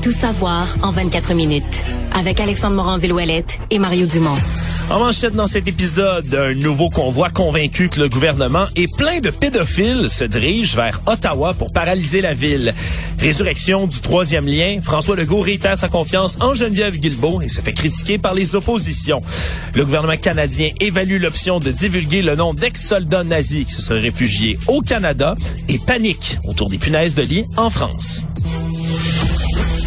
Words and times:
Tout 0.00 0.12
savoir 0.12 0.66
en 0.82 0.90
24 0.90 1.34
minutes. 1.34 1.84
Avec 2.12 2.40
Alexandre 2.40 2.76
Morin-Villouellette 2.76 3.58
et 3.70 3.78
Mario 3.78 4.06
Dumont. 4.06 4.34
En 4.90 4.98
manchette 4.98 5.34
dans 5.34 5.46
cet 5.46 5.68
épisode, 5.68 6.34
un 6.34 6.54
nouveau 6.54 6.90
convoi 6.90 7.30
convaincu 7.30 7.88
que 7.88 8.00
le 8.00 8.08
gouvernement 8.08 8.66
et 8.76 8.86
plein 8.98 9.20
de 9.20 9.30
pédophiles 9.30 10.10
se 10.10 10.24
dirige 10.24 10.74
vers 10.74 11.00
Ottawa 11.06 11.54
pour 11.54 11.72
paralyser 11.72 12.20
la 12.20 12.34
ville. 12.34 12.74
Résurrection 13.18 13.86
du 13.86 14.00
troisième 14.00 14.46
lien, 14.46 14.80
François 14.82 15.16
Legault 15.16 15.40
réitère 15.40 15.78
sa 15.78 15.88
confiance 15.88 16.36
en 16.40 16.54
Geneviève 16.54 16.98
Guilbeault 16.98 17.40
et 17.42 17.48
se 17.48 17.60
fait 17.60 17.72
critiquer 17.72 18.18
par 18.18 18.34
les 18.34 18.56
oppositions. 18.56 19.22
Le 19.74 19.84
gouvernement 19.84 20.16
canadien 20.16 20.70
évalue 20.80 21.20
l'option 21.20 21.58
de 21.58 21.70
divulguer 21.70 22.22
le 22.22 22.34
nom 22.34 22.52
d'ex-soldats 22.52 23.24
nazis 23.24 23.66
qui 23.66 23.72
se 23.72 23.82
seraient 23.82 24.00
réfugiés 24.00 24.58
au 24.66 24.80
Canada 24.80 25.34
et 25.68 25.78
panique 25.78 26.38
autour 26.44 26.68
des 26.68 26.78
punaises 26.78 27.14
de 27.14 27.22
lit 27.22 27.44
en 27.56 27.70
France. 27.70 28.22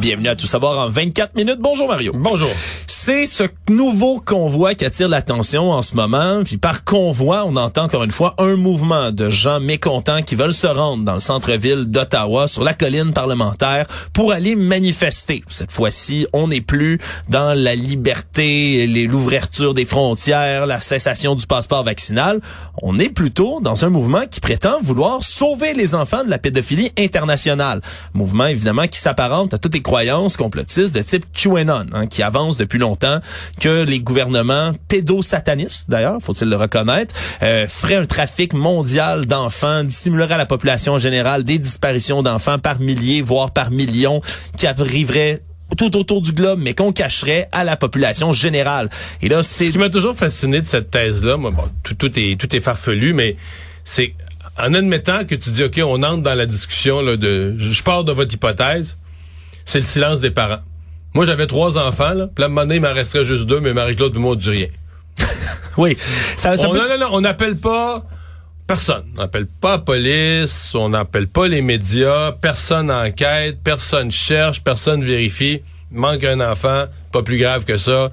Bienvenue 0.00 0.28
à 0.28 0.36
Tout 0.36 0.46
savoir 0.46 0.78
en 0.78 0.88
24 0.88 1.34
minutes. 1.34 1.58
Bonjour 1.58 1.88
Mario. 1.88 2.12
Bonjour. 2.14 2.50
C'est 2.86 3.26
ce 3.26 3.42
nouveau 3.68 4.20
convoi 4.20 4.76
qui 4.76 4.84
attire 4.84 5.08
l'attention 5.08 5.72
en 5.72 5.82
ce 5.82 5.96
moment. 5.96 6.44
Puis 6.44 6.56
par 6.56 6.84
convoi, 6.84 7.44
on 7.44 7.56
entend 7.56 7.84
encore 7.84 8.04
une 8.04 8.12
fois 8.12 8.36
un 8.38 8.54
mouvement 8.54 9.10
de 9.10 9.28
gens 9.28 9.58
mécontents 9.58 10.22
qui 10.22 10.36
veulent 10.36 10.54
se 10.54 10.68
rendre 10.68 11.02
dans 11.02 11.14
le 11.14 11.20
centre-ville 11.20 11.86
d'Ottawa, 11.86 12.46
sur 12.46 12.62
la 12.62 12.74
colline 12.74 13.12
parlementaire, 13.12 13.86
pour 14.12 14.30
aller 14.30 14.54
manifester. 14.54 15.42
Cette 15.48 15.72
fois-ci, 15.72 16.28
on 16.32 16.46
n'est 16.46 16.60
plus 16.60 17.00
dans 17.28 17.58
la 17.58 17.74
liberté, 17.74 18.86
l'ouverture 18.86 19.74
des 19.74 19.84
frontières, 19.84 20.66
la 20.66 20.80
cessation 20.80 21.34
du 21.34 21.46
passeport 21.46 21.82
vaccinal. 21.82 22.40
On 22.82 23.00
est 23.00 23.08
plutôt 23.08 23.58
dans 23.60 23.84
un 23.84 23.88
mouvement 23.88 24.26
qui 24.30 24.38
prétend 24.38 24.80
vouloir 24.80 25.24
sauver 25.24 25.74
les 25.74 25.96
enfants 25.96 26.22
de 26.22 26.30
la 26.30 26.38
pédophilie 26.38 26.92
internationale. 26.96 27.80
Mouvement 28.14 28.46
évidemment 28.46 28.86
qui 28.86 29.00
s'apparente 29.00 29.54
à 29.54 29.58
toutes 29.58 29.74
les 29.74 29.82
croyances 29.88 30.36
complotistes 30.36 30.94
de 30.94 31.00
type 31.00 31.24
QAnon, 31.32 31.86
hein, 31.94 32.06
qui 32.06 32.22
avance 32.22 32.58
depuis 32.58 32.78
longtemps 32.78 33.20
que 33.58 33.84
les 33.84 34.00
gouvernements 34.00 34.72
pédosatanistes, 34.86 35.88
d'ailleurs, 35.88 36.18
faut-il 36.20 36.50
le 36.50 36.56
reconnaître, 36.56 37.14
euh, 37.42 37.66
feraient 37.66 37.94
un 37.94 38.04
trafic 38.04 38.52
mondial 38.52 39.24
d'enfants, 39.24 39.84
dissimuleraient 39.84 40.34
à 40.34 40.38
la 40.38 40.44
population 40.44 40.98
générale 40.98 41.42
des 41.42 41.58
disparitions 41.58 42.22
d'enfants 42.22 42.58
par 42.58 42.80
milliers, 42.80 43.22
voire 43.22 43.50
par 43.50 43.70
millions, 43.70 44.20
qui 44.58 44.66
arriveraient 44.66 45.40
tout 45.78 45.96
autour 45.96 46.20
du 46.20 46.32
globe, 46.32 46.60
mais 46.62 46.74
qu'on 46.74 46.92
cacherait 46.92 47.48
à 47.52 47.64
la 47.64 47.78
population 47.78 48.34
générale. 48.34 48.90
Et 49.22 49.30
là, 49.30 49.42
c'est... 49.42 49.68
Ce 49.68 49.70
qui 49.70 49.78
m'a 49.78 49.88
toujours 49.88 50.14
fasciné 50.14 50.60
de 50.60 50.66
cette 50.66 50.90
thèse-là, 50.90 51.38
moi, 51.38 51.50
bon, 51.50 51.64
tout, 51.82 51.94
tout, 51.94 52.12
est, 52.18 52.38
tout 52.38 52.54
est 52.54 52.60
farfelu, 52.60 53.14
mais 53.14 53.36
c'est 53.84 54.12
en 54.58 54.74
admettant 54.74 55.24
que 55.24 55.34
tu 55.34 55.50
dis, 55.50 55.64
OK, 55.64 55.80
on 55.82 56.02
entre 56.02 56.22
dans 56.22 56.34
la 56.34 56.44
discussion 56.44 57.00
là, 57.00 57.16
de... 57.16 57.56
Je 57.58 57.82
pars 57.82 58.04
de 58.04 58.12
votre 58.12 58.34
hypothèse, 58.34 58.98
c'est 59.68 59.80
le 59.80 59.84
silence 59.84 60.20
des 60.20 60.30
parents. 60.30 60.60
Moi, 61.12 61.26
j'avais 61.26 61.46
trois 61.46 61.76
enfants, 61.76 62.14
là. 62.14 62.26
Puis 62.26 62.40
là, 62.40 62.44
à 62.44 62.46
un 62.46 62.48
moment 62.48 62.62
donné, 62.62 62.76
il 62.76 62.80
m'en 62.80 62.94
resterait 62.94 63.24
juste 63.24 63.44
deux, 63.44 63.60
mais 63.60 63.74
Marie-Claude 63.74 64.16
on 64.16 64.34
dit 64.34 64.48
rien. 64.48 64.66
oui. 65.76 65.94
Ça, 65.98 66.56
ça 66.56 66.68
on, 66.68 66.72
peut- 66.72 66.78
non, 66.78 66.98
non, 66.98 66.98
non, 66.98 67.16
on 67.16 67.20
n'appelle 67.20 67.58
pas 67.58 68.02
personne. 68.66 69.04
On 69.14 69.20
n'appelle 69.20 69.46
pas 69.46 69.72
la 69.72 69.78
police, 69.78 70.74
on 70.74 70.88
n'appelle 70.88 71.28
pas 71.28 71.48
les 71.48 71.60
médias, 71.60 72.32
personne 72.32 72.90
enquête, 72.90 73.58
personne 73.62 74.10
cherche, 74.10 74.62
personne 74.64 75.04
vérifie. 75.04 75.60
Il 75.92 75.98
manque 75.98 76.24
un 76.24 76.40
enfant, 76.40 76.86
pas 77.12 77.22
plus 77.22 77.38
grave 77.38 77.64
que 77.64 77.76
ça. 77.76 78.10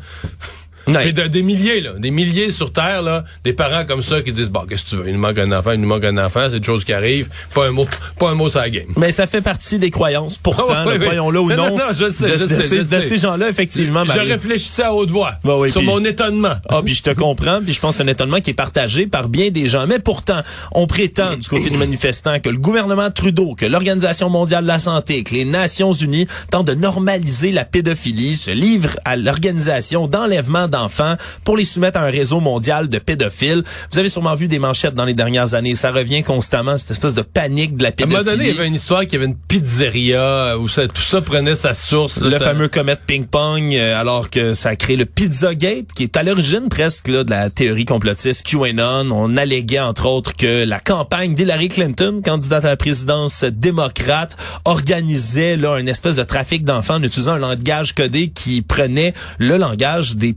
Ouais. 0.88 1.12
De- 1.12 1.28
des 1.28 1.42
milliers, 1.44 1.82
là, 1.82 1.92
des 1.98 2.12
milliers 2.12 2.52
sur 2.52 2.72
Terre, 2.72 3.02
là, 3.02 3.24
des 3.44 3.54
parents 3.54 3.86
comme 3.86 4.04
ça 4.04 4.22
qui 4.22 4.32
disent, 4.32 4.50
bon, 4.50 4.62
qu'est-ce 4.70 4.84
que 4.86 4.90
tu 4.92 4.96
veux, 4.98 5.08
il 5.08 5.14
nous 5.14 5.20
manque 5.20 5.38
un 5.40 5.52
enfant, 5.52 5.72
il 5.72 5.80
nous 5.82 5.88
manque 5.88 6.04
un 6.04 6.18
enfant, 6.18 6.48
c'est 6.52 6.58
une 6.58 6.64
chose 6.64 6.84
qui 6.84 6.94
arrive, 6.94 7.28
pas 7.54 7.66
un 7.68 7.72
mot, 7.72 7.86
pas 8.20 8.30
un 8.30 8.36
mot 8.36 8.50
sur 8.50 8.60
la 8.60 8.70
game. 8.70 8.86
Mais 8.98 9.12
ça 9.12 9.26
fait 9.28 9.42
partie 9.42 9.80
des 9.80 9.90
croyances. 9.90 10.38
Pourtant, 10.38 10.66
ouais, 10.86 10.94
le 10.94 11.00
oui. 11.00 11.06
croyons-le 11.06 11.40
ou 11.40 11.50
Non, 11.52 11.70
non, 11.72 11.78
non, 11.78 11.84
je 11.98 12.10
sais, 12.10 12.32
de, 12.32 12.38
je 12.38 12.44
de 12.44 12.48
sais, 12.54 12.62
ces, 12.62 12.76
je 12.78 12.82
de 12.84 12.88
sais. 12.88 13.02
ces 13.02 13.18
gens-là, 13.18 13.50
effectivement, 13.50 14.04
Je 14.06 14.20
réfléchissais 14.20 14.84
à 14.84 14.94
haute 14.94 15.10
voix 15.12 15.34
Bah 15.44 15.58
oui, 15.58 15.70
sur 15.72 15.82
mon 15.82 16.04
étonnement. 16.04 16.54
Ah, 16.70 16.82
puis 16.84 16.94
je 16.94 17.04
te 17.04 17.12
comprends, 17.12 17.60
puis 17.64 17.74
je 17.74 17.80
pense 17.80 17.94
que 17.96 17.98
c'est 17.98 18.04
un 18.04 18.12
étonnement 18.12 18.40
qui 18.42 18.52
est 18.52 18.56
partagé 18.56 19.08
par 19.08 19.30
bien 19.30 19.50
des 19.50 19.68
gens. 19.70 19.88
Mais 19.88 20.00
pourtant, 20.00 20.42
on 20.72 20.88
prétend 20.88 21.36
du 21.36 21.48
côté 21.48 21.70
des 21.70 21.78
manifestants 21.78 22.40
que 22.40 22.50
le 22.50 22.58
gouvernement 22.58 23.10
Trudeau, 23.12 23.56
que 23.56 23.66
l'Organisation 23.66 24.30
mondiale 24.30 24.64
de 24.64 24.68
la 24.68 24.80
santé, 24.80 25.24
que 25.24 25.34
les 25.34 25.46
Nations 25.46 25.94
unies 25.94 26.28
tentent 26.52 26.68
de 26.68 26.74
normaliser 26.74 27.52
la 27.52 27.66
pédophilie, 27.66 28.36
se 28.36 28.52
livrent 28.52 28.98
à 29.06 29.16
l'organisation 29.16 30.08
d'enlèvement 30.08 30.68
d'enfants 30.76 31.16
pour 31.44 31.58
les 31.58 31.64
soumettre 31.64 32.00
à 32.00 32.04
un 32.04 32.10
réseau 32.12 32.40
mondial 32.40 32.88
de 32.90 33.00
pédophiles. 33.00 33.64
Vous 33.92 34.00
avez 34.00 34.10
sûrement 34.10 34.36
vu 34.36 34.48
des 34.48 34.60
manchettes 34.60 34.96
dans 34.96 35.06
les 35.06 35.14
dernières 35.14 35.54
années. 35.54 35.76
Ça 35.76 35.92
revient 35.92 36.24
constamment, 36.24 36.78
cette 36.78 36.92
espèce 36.92 37.14
de 37.14 37.22
panique 37.22 37.78
de 37.78 37.84
la 37.84 37.90
À 37.90 37.92
un 37.92 37.96
pédophilie. 37.96 38.18
moment 38.18 38.32
donné, 38.38 38.50
il 38.50 38.56
y 38.56 38.60
avait 38.60 38.68
une 38.68 38.76
histoire 38.76 39.02
qu'il 39.02 39.14
y 39.14 39.16
avait 39.18 39.26
une 39.26 39.36
pizzeria 39.38 40.58
où 40.60 40.68
ça, 40.68 40.88
tout 40.88 41.02
ça 41.02 41.22
prenait 41.22 41.56
sa 41.56 41.74
source. 41.74 42.20
là, 42.22 42.30
le 42.30 42.32
ça- 42.40 42.40
fameux 42.40 42.68
comète 42.68 43.02
ping-pong, 43.08 43.74
euh, 43.76 44.00
alors 44.00 44.30
que 44.30 44.54
ça 44.54 44.70
a 44.70 44.76
créé 44.76 44.96
le 44.98 45.06
Pizzagate, 45.06 45.94
qui 45.96 46.04
est 46.04 46.18
à 46.18 46.24
l'origine 46.24 46.68
presque 46.70 47.08
là, 47.08 47.24
de 47.24 47.30
la 47.30 47.50
théorie 47.50 47.86
complotiste 47.86 48.44
QAnon. 48.46 49.10
On 49.12 49.38
alléguait 49.38 49.80
entre 49.80 50.06
autres 50.08 50.34
que 50.34 50.66
la 50.66 50.80
campagne 50.80 51.34
d'Hillary 51.36 51.68
Clinton, 51.70 52.20
candidate 52.24 52.66
à 52.66 52.70
la 52.70 52.78
présidence 52.78 53.44
démocrate, 53.44 54.36
organisait 54.66 55.58
là 55.58 55.78
une 55.80 55.88
espèce 55.88 56.16
de 56.18 56.24
trafic 56.24 56.64
d'enfants 56.66 56.96
en 56.96 57.04
utilisant 57.04 57.34
un 57.34 57.38
langage 57.40 57.94
codé 57.94 58.30
qui 58.30 58.62
prenait 58.62 59.14
le 59.38 59.58
langage 59.58 60.16
des 60.16 60.34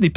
des 0.00 0.10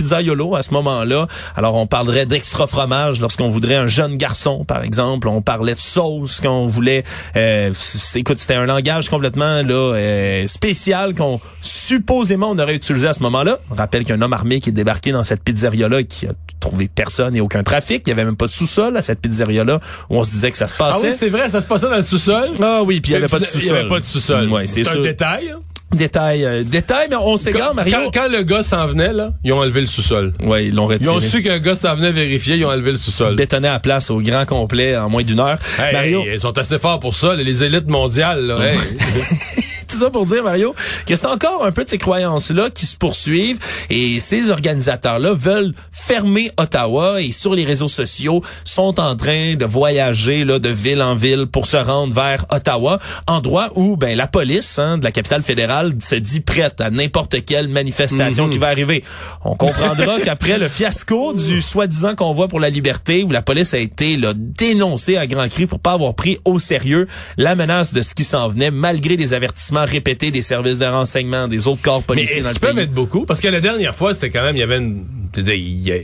à 0.55 0.61
ce 0.61 0.71
moment-là. 0.71 1.27
Alors 1.55 1.75
on 1.75 1.87
parlerait 1.87 2.25
d'extra 2.25 2.67
fromage 2.67 3.19
lorsqu'on 3.19 3.47
voudrait 3.47 3.75
un 3.75 3.87
jeune 3.87 4.17
garçon, 4.17 4.65
par 4.65 4.83
exemple. 4.83 5.27
On 5.27 5.41
parlait 5.41 5.73
de 5.75 5.79
sauce 5.79 6.39
qu'on 6.41 6.65
voulait. 6.65 7.03
Euh, 7.35 7.71
écoute, 8.15 8.37
c'était 8.39 8.53
un 8.55 8.65
langage 8.65 9.09
complètement 9.09 9.61
là 9.63 9.93
euh, 9.95 10.47
spécial 10.47 11.13
qu'on 11.15 11.39
supposément 11.61 12.51
on 12.51 12.59
aurait 12.59 12.75
utilisé 12.75 13.07
à 13.07 13.13
ce 13.13 13.19
moment-là. 13.21 13.59
On 13.71 13.75
rappelle 13.75 14.01
qu'il 14.03 14.09
y 14.09 14.13
a 14.13 14.15
un 14.17 14.21
homme 14.21 14.33
armé 14.33 14.59
qui 14.59 14.69
est 14.69 14.73
débarqué 14.73 15.11
dans 15.11 15.23
cette 15.23 15.43
pizzeria-là 15.43 16.01
et 16.01 16.05
qui 16.05 16.27
a 16.27 16.31
trouvé 16.59 16.87
personne 16.87 17.35
et 17.35 17.41
aucun 17.41 17.63
trafic. 17.63 18.03
Il 18.05 18.09
y 18.09 18.13
avait 18.13 18.25
même 18.25 18.37
pas 18.37 18.47
de 18.47 18.51
sous-sol 18.51 18.95
à 18.97 19.01
cette 19.01 19.19
pizzeria-là 19.21 19.79
où 20.09 20.17
on 20.17 20.23
se 20.23 20.31
disait 20.31 20.51
que 20.51 20.57
ça 20.57 20.67
se 20.67 20.73
Ah 20.79 20.91
passait. 20.91 21.07
oui, 21.09 21.13
c'est 21.17 21.29
vrai, 21.29 21.49
ça 21.49 21.61
se 21.61 21.67
passait 21.67 21.89
dans 21.89 21.95
le 21.95 22.01
sous-sol? 22.01 22.49
Ah 22.61 22.81
oui, 22.83 23.01
puis 23.01 23.11
il 23.11 23.15
y 23.15 23.17
avait 23.17 23.27
pas 23.27 23.39
de 23.39 23.43
Il 23.45 23.47
y 23.47 23.51
sous-sol. 23.61 23.77
avait 23.77 23.87
pas 23.87 23.99
de 23.99 24.05
sous-sol. 24.05 24.49
Ouais, 24.49 24.67
c'est 24.67 24.87
un 24.87 25.01
détail. 25.01 25.51
hein? 25.51 25.59
Détail, 25.93 26.43
euh, 26.43 26.63
détail, 26.63 27.07
mais 27.09 27.15
on 27.15 27.37
s'égare, 27.37 27.73
Mario. 27.73 27.95
quand, 27.95 28.11
quand 28.23 28.27
le 28.29 28.43
gars 28.43 28.63
s'en 28.63 28.85
venait, 28.87 29.13
là, 29.13 29.29
ils 29.45 29.53
ont 29.53 29.59
enlevé 29.59 29.79
le 29.81 29.87
sous-sol. 29.87 30.33
Ouais, 30.41 30.65
ils 30.65 30.75
l'ont 30.75 30.89
Ils 30.91 30.95
retiré. 30.95 31.15
ont 31.15 31.21
su 31.21 31.41
qu'un 31.41 31.59
gars 31.59 31.75
s'en 31.75 31.95
venait 31.95 32.11
vérifier, 32.11 32.57
ils 32.57 32.65
ont 32.65 32.69
enlevé 32.69 32.91
le 32.91 32.97
sous-sol. 32.97 33.35
bétonné 33.35 33.69
à 33.69 33.73
la 33.73 33.79
place 33.79 34.09
au 34.09 34.19
grand 34.19 34.45
complet 34.45 34.97
en 34.97 35.09
moins 35.09 35.23
d'une 35.23 35.39
heure. 35.39 35.57
Hey, 35.79 35.93
Mario, 35.93 36.23
hey, 36.23 36.33
ils 36.33 36.39
sont 36.39 36.57
assez 36.57 36.79
forts 36.79 36.99
pour 36.99 37.15
ça, 37.15 37.35
les 37.35 37.63
élites 37.63 37.87
mondiales. 37.87 38.45
Là, 38.45 38.57
hey. 38.73 38.77
tout 39.87 39.97
ça 39.97 40.09
pour 40.09 40.25
dire, 40.25 40.43
Mario, 40.43 40.75
que 41.05 41.15
c'est 41.15 41.27
encore 41.27 41.63
un 41.65 41.71
peu 41.71 41.83
de 41.85 41.89
ces 41.89 41.97
croyances-là 41.99 42.69
qui 42.71 42.85
se 42.85 42.97
poursuivent 42.97 43.59
et 43.89 44.19
ces 44.19 44.51
organisateurs-là 44.51 45.33
veulent 45.33 45.71
fermer 45.91 46.51
Ottawa 46.57 47.21
et 47.21 47.31
sur 47.31 47.55
les 47.55 47.63
réseaux 47.63 47.87
sociaux 47.87 48.41
sont 48.65 48.99
en 48.99 49.15
train 49.15 49.55
de 49.55 49.65
voyager 49.65 50.43
là, 50.43 50.59
de 50.59 50.69
ville 50.69 51.01
en 51.01 51.15
ville 51.15 51.45
pour 51.45 51.67
se 51.67 51.77
rendre 51.77 52.13
vers 52.13 52.45
Ottawa, 52.51 52.99
endroit 53.27 53.69
où 53.75 53.95
ben 53.95 54.17
la 54.17 54.27
police 54.27 54.77
hein, 54.79 54.97
de 54.97 55.03
la 55.05 55.11
capitale 55.11 55.43
fédérale 55.43 55.84
se 55.99 56.15
dit 56.15 56.39
prête 56.41 56.81
à 56.81 56.89
n'importe 56.89 57.43
quelle 57.45 57.67
manifestation 57.67 58.49
qui 58.49 58.57
va 58.57 58.67
arriver. 58.67 59.03
On 59.43 59.55
comprendra 59.55 60.19
qu'après 60.23 60.57
le 60.57 60.67
fiasco 60.67 61.33
du 61.33 61.61
soi-disant 61.61 62.15
convoi 62.15 62.47
pour 62.47 62.59
la 62.59 62.69
liberté 62.69 63.23
où 63.23 63.31
la 63.31 63.41
police 63.41 63.73
a 63.73 63.77
été 63.79 64.17
là, 64.17 64.33
dénoncée 64.35 65.17
à 65.17 65.27
grands 65.27 65.47
cris 65.49 65.65
pour 65.65 65.79
pas 65.79 65.93
avoir 65.93 66.13
pris 66.15 66.39
au 66.45 66.59
sérieux 66.59 67.07
la 67.37 67.55
menace 67.55 67.93
de 67.93 68.01
ce 68.01 68.13
qui 68.15 68.23
s'en 68.23 68.47
venait 68.47 68.71
malgré 68.71 69.17
des 69.17 69.33
avertissements 69.33 69.85
répétés 69.85 70.31
des 70.31 70.41
services 70.41 70.77
de 70.77 70.85
renseignement, 70.85 71.47
des 71.47 71.67
autres 71.67 71.81
corps 71.81 71.99
Mais 71.99 72.05
policiers 72.15 72.37
est-ce 72.37 72.47
dans 72.47 72.53
le 72.53 72.59
peuvent 72.59 72.79
être 72.79 72.91
beaucoup? 72.91 73.25
Parce 73.25 73.39
que 73.39 73.47
la 73.47 73.61
dernière 73.61 73.95
fois, 73.95 74.13
c'était 74.13 74.29
quand 74.29 74.43
même, 74.43 74.55
il 74.55 74.59
y 74.59 74.63
avait 74.63 74.77
une, 74.77 75.05
il 75.37 75.81
y 75.81 75.91
a- 75.91 75.97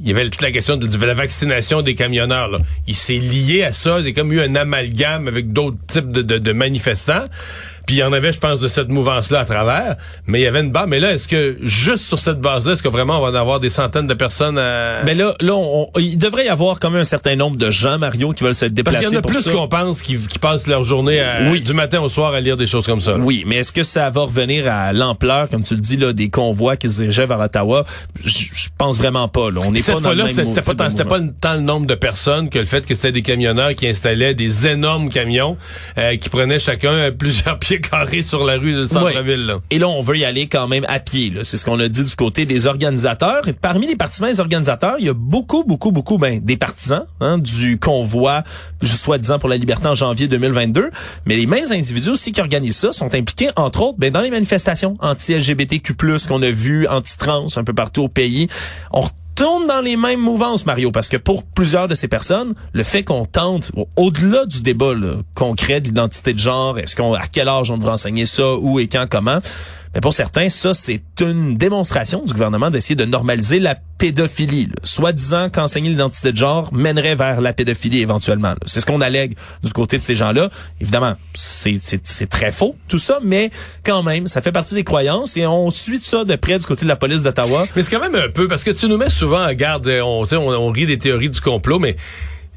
il 0.00 0.08
y 0.08 0.10
avait 0.10 0.24
toute 0.28 0.42
la 0.42 0.50
question 0.50 0.76
de, 0.76 0.88
de 0.88 1.06
la 1.06 1.14
vaccination 1.14 1.80
des 1.80 1.94
camionneurs. 1.94 2.48
Là. 2.50 2.58
Il 2.88 2.96
s'est 2.96 3.16
lié 3.18 3.62
à 3.62 3.72
ça. 3.72 4.00
C'est 4.02 4.12
comme 4.12 4.32
eu 4.32 4.40
un 4.40 4.56
amalgame 4.56 5.28
avec 5.28 5.52
d'autres 5.52 5.76
types 5.86 6.10
de, 6.10 6.20
de- 6.20 6.38
de 6.38 6.52
manifestants. 6.52 7.22
Puis 7.86 7.96
il 7.96 7.98
y 7.98 8.02
en 8.02 8.12
avait, 8.12 8.32
je 8.32 8.38
pense, 8.38 8.60
de 8.60 8.68
cette 8.68 8.88
mouvance-là 8.88 9.40
à 9.40 9.44
travers. 9.44 9.96
Mais 10.26 10.40
il 10.40 10.42
y 10.42 10.46
avait 10.46 10.60
une 10.60 10.70
base. 10.72 10.86
Mais 10.88 11.00
là, 11.00 11.12
est-ce 11.12 11.28
que 11.28 11.58
juste 11.62 12.04
sur 12.06 12.18
cette 12.18 12.40
base-là, 12.40 12.72
est-ce 12.72 12.82
que 12.82 12.88
vraiment 12.88 13.18
on 13.18 13.22
va 13.22 13.28
en 13.30 13.40
avoir 13.40 13.60
des 13.60 13.70
centaines 13.70 14.06
de 14.06 14.14
personnes 14.14 14.58
à... 14.58 15.02
Mais 15.04 15.14
là, 15.14 15.34
là, 15.40 15.54
on- 15.54 15.88
il 15.98 16.16
devrait 16.18 16.46
y 16.46 16.48
avoir 16.48 16.78
quand 16.80 16.90
même 16.90 17.00
un 17.02 17.04
certain 17.04 17.36
nombre 17.36 17.56
de 17.56 17.70
gens, 17.70 17.98
Mario, 17.98 18.32
qui 18.32 18.42
veulent 18.44 18.54
se 18.54 18.64
Parce 18.66 18.72
déplacer 18.74 18.98
qu'il 19.04 19.12
y 19.12 19.16
en 19.16 19.18
a 19.18 19.22
pour 19.22 19.30
plus 19.32 19.50
qu'on 19.50 19.68
pense 19.68 20.02
qui, 20.02 20.16
qui 20.16 20.38
passent 20.38 20.66
leur 20.66 20.84
journée 20.84 21.20
à- 21.20 21.50
Oui. 21.50 21.60
du 21.60 21.74
matin 21.74 22.00
au 22.00 22.08
soir 22.08 22.32
à 22.34 22.40
lire 22.40 22.56
des 22.56 22.66
choses 22.66 22.86
comme 22.86 23.00
ça. 23.00 23.16
Oui, 23.16 23.44
mais 23.46 23.56
est-ce 23.56 23.72
que 23.72 23.82
ça 23.82 24.08
va 24.10 24.22
revenir 24.22 24.66
à 24.70 24.92
l'ampleur, 24.92 25.48
comme 25.50 25.62
tu 25.62 25.74
le 25.74 25.80
dis, 25.80 25.96
là, 25.96 26.12
des 26.12 26.30
convois 26.30 26.76
qui 26.76 26.88
se 26.88 27.00
dirigeaient 27.00 27.26
vers 27.26 27.40
Ottawa? 27.40 27.84
Je 28.24 28.68
pense 28.78 28.98
vraiment 28.98 29.28
pas. 29.28 29.50
Là. 29.50 29.60
On 29.64 29.72
n'est 29.72 29.80
pas 29.82 29.98
fois-là, 29.98 30.26
c'était 30.28 30.62
pas, 30.62 30.74
tant- 30.74 30.90
c'était 30.90 31.04
pas 31.04 31.20
tant 31.40 31.54
le 31.54 31.60
nombre 31.60 31.86
de 31.86 31.94
personnes 31.94 32.48
que 32.50 32.58
le 32.58 32.64
fait 32.64 32.86
que 32.86 32.94
c'était 32.94 33.12
des 33.12 33.22
camionneurs 33.22 33.74
qui 33.74 33.86
installaient 33.86 34.34
des 34.34 34.66
énormes 34.66 35.08
camions 35.10 35.56
euh, 35.98 36.16
qui 36.16 36.28
prenaient 36.28 36.58
chacun 36.58 37.10
plusieurs 37.16 37.58
pieds 37.58 37.73
carrés 37.80 38.22
sur 38.22 38.44
la 38.44 38.56
rue 38.56 38.72
de 38.72 38.86
centre-ville. 38.86 39.56
Et 39.70 39.78
là, 39.78 39.88
on 39.88 40.02
veut 40.02 40.16
y 40.16 40.24
aller 40.24 40.46
quand 40.46 40.68
même 40.68 40.84
à 40.88 41.00
pied. 41.00 41.32
C'est 41.42 41.56
ce 41.56 41.64
qu'on 41.64 41.78
a 41.80 41.88
dit 41.88 42.04
du 42.04 42.14
côté 42.14 42.46
des 42.46 42.66
organisateurs. 42.66 43.46
Et 43.46 43.52
parmi 43.52 43.86
les 43.86 43.96
partisans 43.96 44.28
et 44.28 44.32
les 44.32 44.40
organisateurs, 44.40 44.96
il 44.98 45.06
y 45.06 45.08
a 45.08 45.14
beaucoup, 45.14 45.64
beaucoup, 45.64 45.92
beaucoup 45.92 46.18
ben, 46.18 46.40
des 46.40 46.56
partisans 46.56 47.06
hein, 47.20 47.38
du 47.38 47.78
convoi, 47.78 48.44
je 48.82 48.94
soi-disant 48.94 49.38
pour 49.38 49.48
la 49.48 49.56
liberté 49.56 49.88
en 49.88 49.94
janvier 49.94 50.28
2022. 50.28 50.90
Mais 51.26 51.36
les 51.36 51.46
mêmes 51.46 51.70
individus 51.70 52.10
aussi 52.10 52.32
qui 52.32 52.40
organisent 52.40 52.76
ça 52.76 52.92
sont 52.92 53.14
impliqués, 53.14 53.50
entre 53.56 53.82
autres, 53.82 53.98
ben, 53.98 54.12
dans 54.12 54.22
les 54.22 54.30
manifestations 54.30 54.94
anti-LGBTQ+, 55.00 55.94
qu'on 56.28 56.42
a 56.42 56.50
vues, 56.50 56.86
anti-trans, 56.88 57.46
un 57.56 57.64
peu 57.64 57.72
partout 57.74 58.02
au 58.02 58.08
pays. 58.08 58.48
Retourne 59.36 59.66
dans 59.66 59.80
les 59.80 59.96
mêmes 59.96 60.20
mouvances, 60.20 60.64
Mario, 60.64 60.90
parce 60.92 61.08
que 61.08 61.16
pour 61.16 61.42
plusieurs 61.42 61.88
de 61.88 61.94
ces 61.96 62.06
personnes, 62.08 62.54
le 62.72 62.82
fait 62.84 63.02
qu'on 63.02 63.24
tente, 63.24 63.72
au- 63.76 63.88
au-delà 63.96 64.46
du 64.46 64.60
débat 64.60 64.92
concret 65.34 65.80
de 65.80 65.86
l'identité 65.88 66.32
de 66.34 66.38
genre, 66.38 66.78
est-ce 66.78 66.94
qu'on, 66.94 67.14
à 67.14 67.26
quel 67.26 67.48
âge 67.48 67.70
on 67.70 67.76
devrait 67.78 67.94
enseigner 67.94 68.26
ça, 68.26 68.54
où 68.54 68.78
et 68.78 68.86
quand, 68.86 69.06
comment, 69.10 69.38
mais 69.94 70.00
pour 70.00 70.12
certains, 70.12 70.48
ça, 70.48 70.74
c'est 70.74 71.02
une 71.20 71.56
démonstration 71.56 72.22
du 72.24 72.32
gouvernement 72.32 72.70
d'essayer 72.70 72.96
de 72.96 73.04
normaliser 73.04 73.60
la 73.60 73.76
pédophilie. 73.98 74.68
Soi-disant 74.82 75.50
qu'enseigner 75.50 75.88
l'identité 75.88 76.32
de 76.32 76.36
genre 76.36 76.72
mènerait 76.74 77.14
vers 77.14 77.40
la 77.40 77.52
pédophilie 77.52 78.00
éventuellement. 78.00 78.54
C'est 78.66 78.80
ce 78.80 78.86
qu'on 78.86 79.00
allègue 79.00 79.36
du 79.62 79.72
côté 79.72 79.96
de 79.96 80.02
ces 80.02 80.16
gens-là. 80.16 80.50
Évidemment, 80.80 81.14
c'est 81.34 82.28
très 82.28 82.50
faux, 82.50 82.76
tout 82.88 82.98
ça, 82.98 83.20
mais 83.22 83.50
quand 83.84 84.02
même, 84.02 84.26
ça 84.26 84.42
fait 84.42 84.52
partie 84.52 84.74
des 84.74 84.84
croyances 84.84 85.36
et 85.36 85.46
on 85.46 85.70
suit 85.70 86.00
ça 86.00 86.24
de 86.24 86.34
près 86.36 86.58
du 86.58 86.66
côté 86.66 86.82
de 86.84 86.88
la 86.88 86.96
police 86.96 87.22
d'Ottawa. 87.22 87.66
Mais 87.76 87.82
c'est 87.82 87.90
quand 87.90 88.00
même 88.00 88.16
un 88.16 88.28
peu, 88.28 88.48
parce 88.48 88.64
que 88.64 88.72
tu 88.72 88.88
nous 88.88 88.96
mets 88.96 89.10
souvent 89.10 89.46
en 89.46 89.52
garde, 89.54 89.88
on, 90.02 90.24
on, 90.32 90.36
on 90.36 90.70
rit 90.70 90.86
des 90.86 90.98
théories 90.98 91.30
du 91.30 91.40
complot, 91.40 91.78
mais 91.78 91.96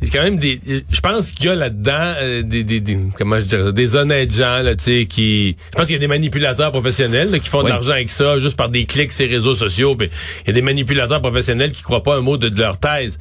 c'est 0.02 0.12
quand 0.12 0.24
même 0.24 0.38
des... 0.38 0.60
Je 0.92 1.00
pense 1.00 1.32
qu'il 1.32 1.48
y 1.48 1.50
a 1.50 1.56
là-dedans 1.56 2.14
euh, 2.22 2.44
des, 2.44 2.64
des, 2.64 2.80
des- 2.82 2.98
comment 3.18 3.40
je 3.40 3.46
dirais 3.46 3.64
ça, 3.64 3.72
des 3.72 3.96
honnêtes 3.96 4.32
gens, 4.36 4.60
là, 4.62 4.76
tu 4.76 4.84
sais, 4.84 5.06
qui... 5.08 5.58
Je 5.72 5.76
pense 5.78 5.86
qu'il 5.88 5.94
y 5.94 5.98
a 5.98 6.00
des 6.00 6.08
manipulateurs 6.08 6.72
professionnels 6.72 7.32
là, 7.32 7.40
qui 7.40 7.50
font 7.50 7.60
Oui. 7.60 7.66
de 7.66 7.70
l'argent 7.70 7.92
avec 7.94 8.10
ça, 8.10 8.38
juste 8.40 8.56
par 8.56 8.70
des 8.70 8.86
clics 8.86 9.12
sur 9.12 9.26
les 9.28 9.34
réseaux 9.36 9.56
sociaux. 9.56 9.96
puis 9.96 10.10
il 10.44 10.48
y 10.48 10.50
a 10.52 10.54
des 10.54 10.62
manipulateurs 10.62 11.22
professionnels 11.22 11.72
qui 11.72 11.82
croient 11.82 12.04
pas 12.04 12.16
un 12.18 12.22
mot 12.22 12.38
de, 12.38 12.50
de 12.50 12.60
leur 12.60 12.78
thèse. 12.80 13.18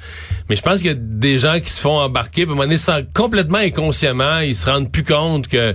Mais 0.50 0.56
je 0.56 0.62
pense 0.62 0.78
qu'il 0.78 0.88
y 0.88 0.90
a 0.90 0.96
des 0.99 1.38
gens 1.38 1.58
qui 1.61 1.70
se 1.70 1.81
font 1.81 1.96
embarquer, 1.99 2.43
puis 2.43 2.50
à 2.50 2.52
un 2.52 2.56
moment 2.56 2.62
donné, 2.64 2.76
sans- 2.76 3.02
complètement 3.14 3.58
inconsciemment, 3.58 4.40
ils 4.40 4.55
se 4.55 4.69
rendent 4.69 4.90
plus 4.93 5.05
compte 5.05 5.49
que... 5.49 5.75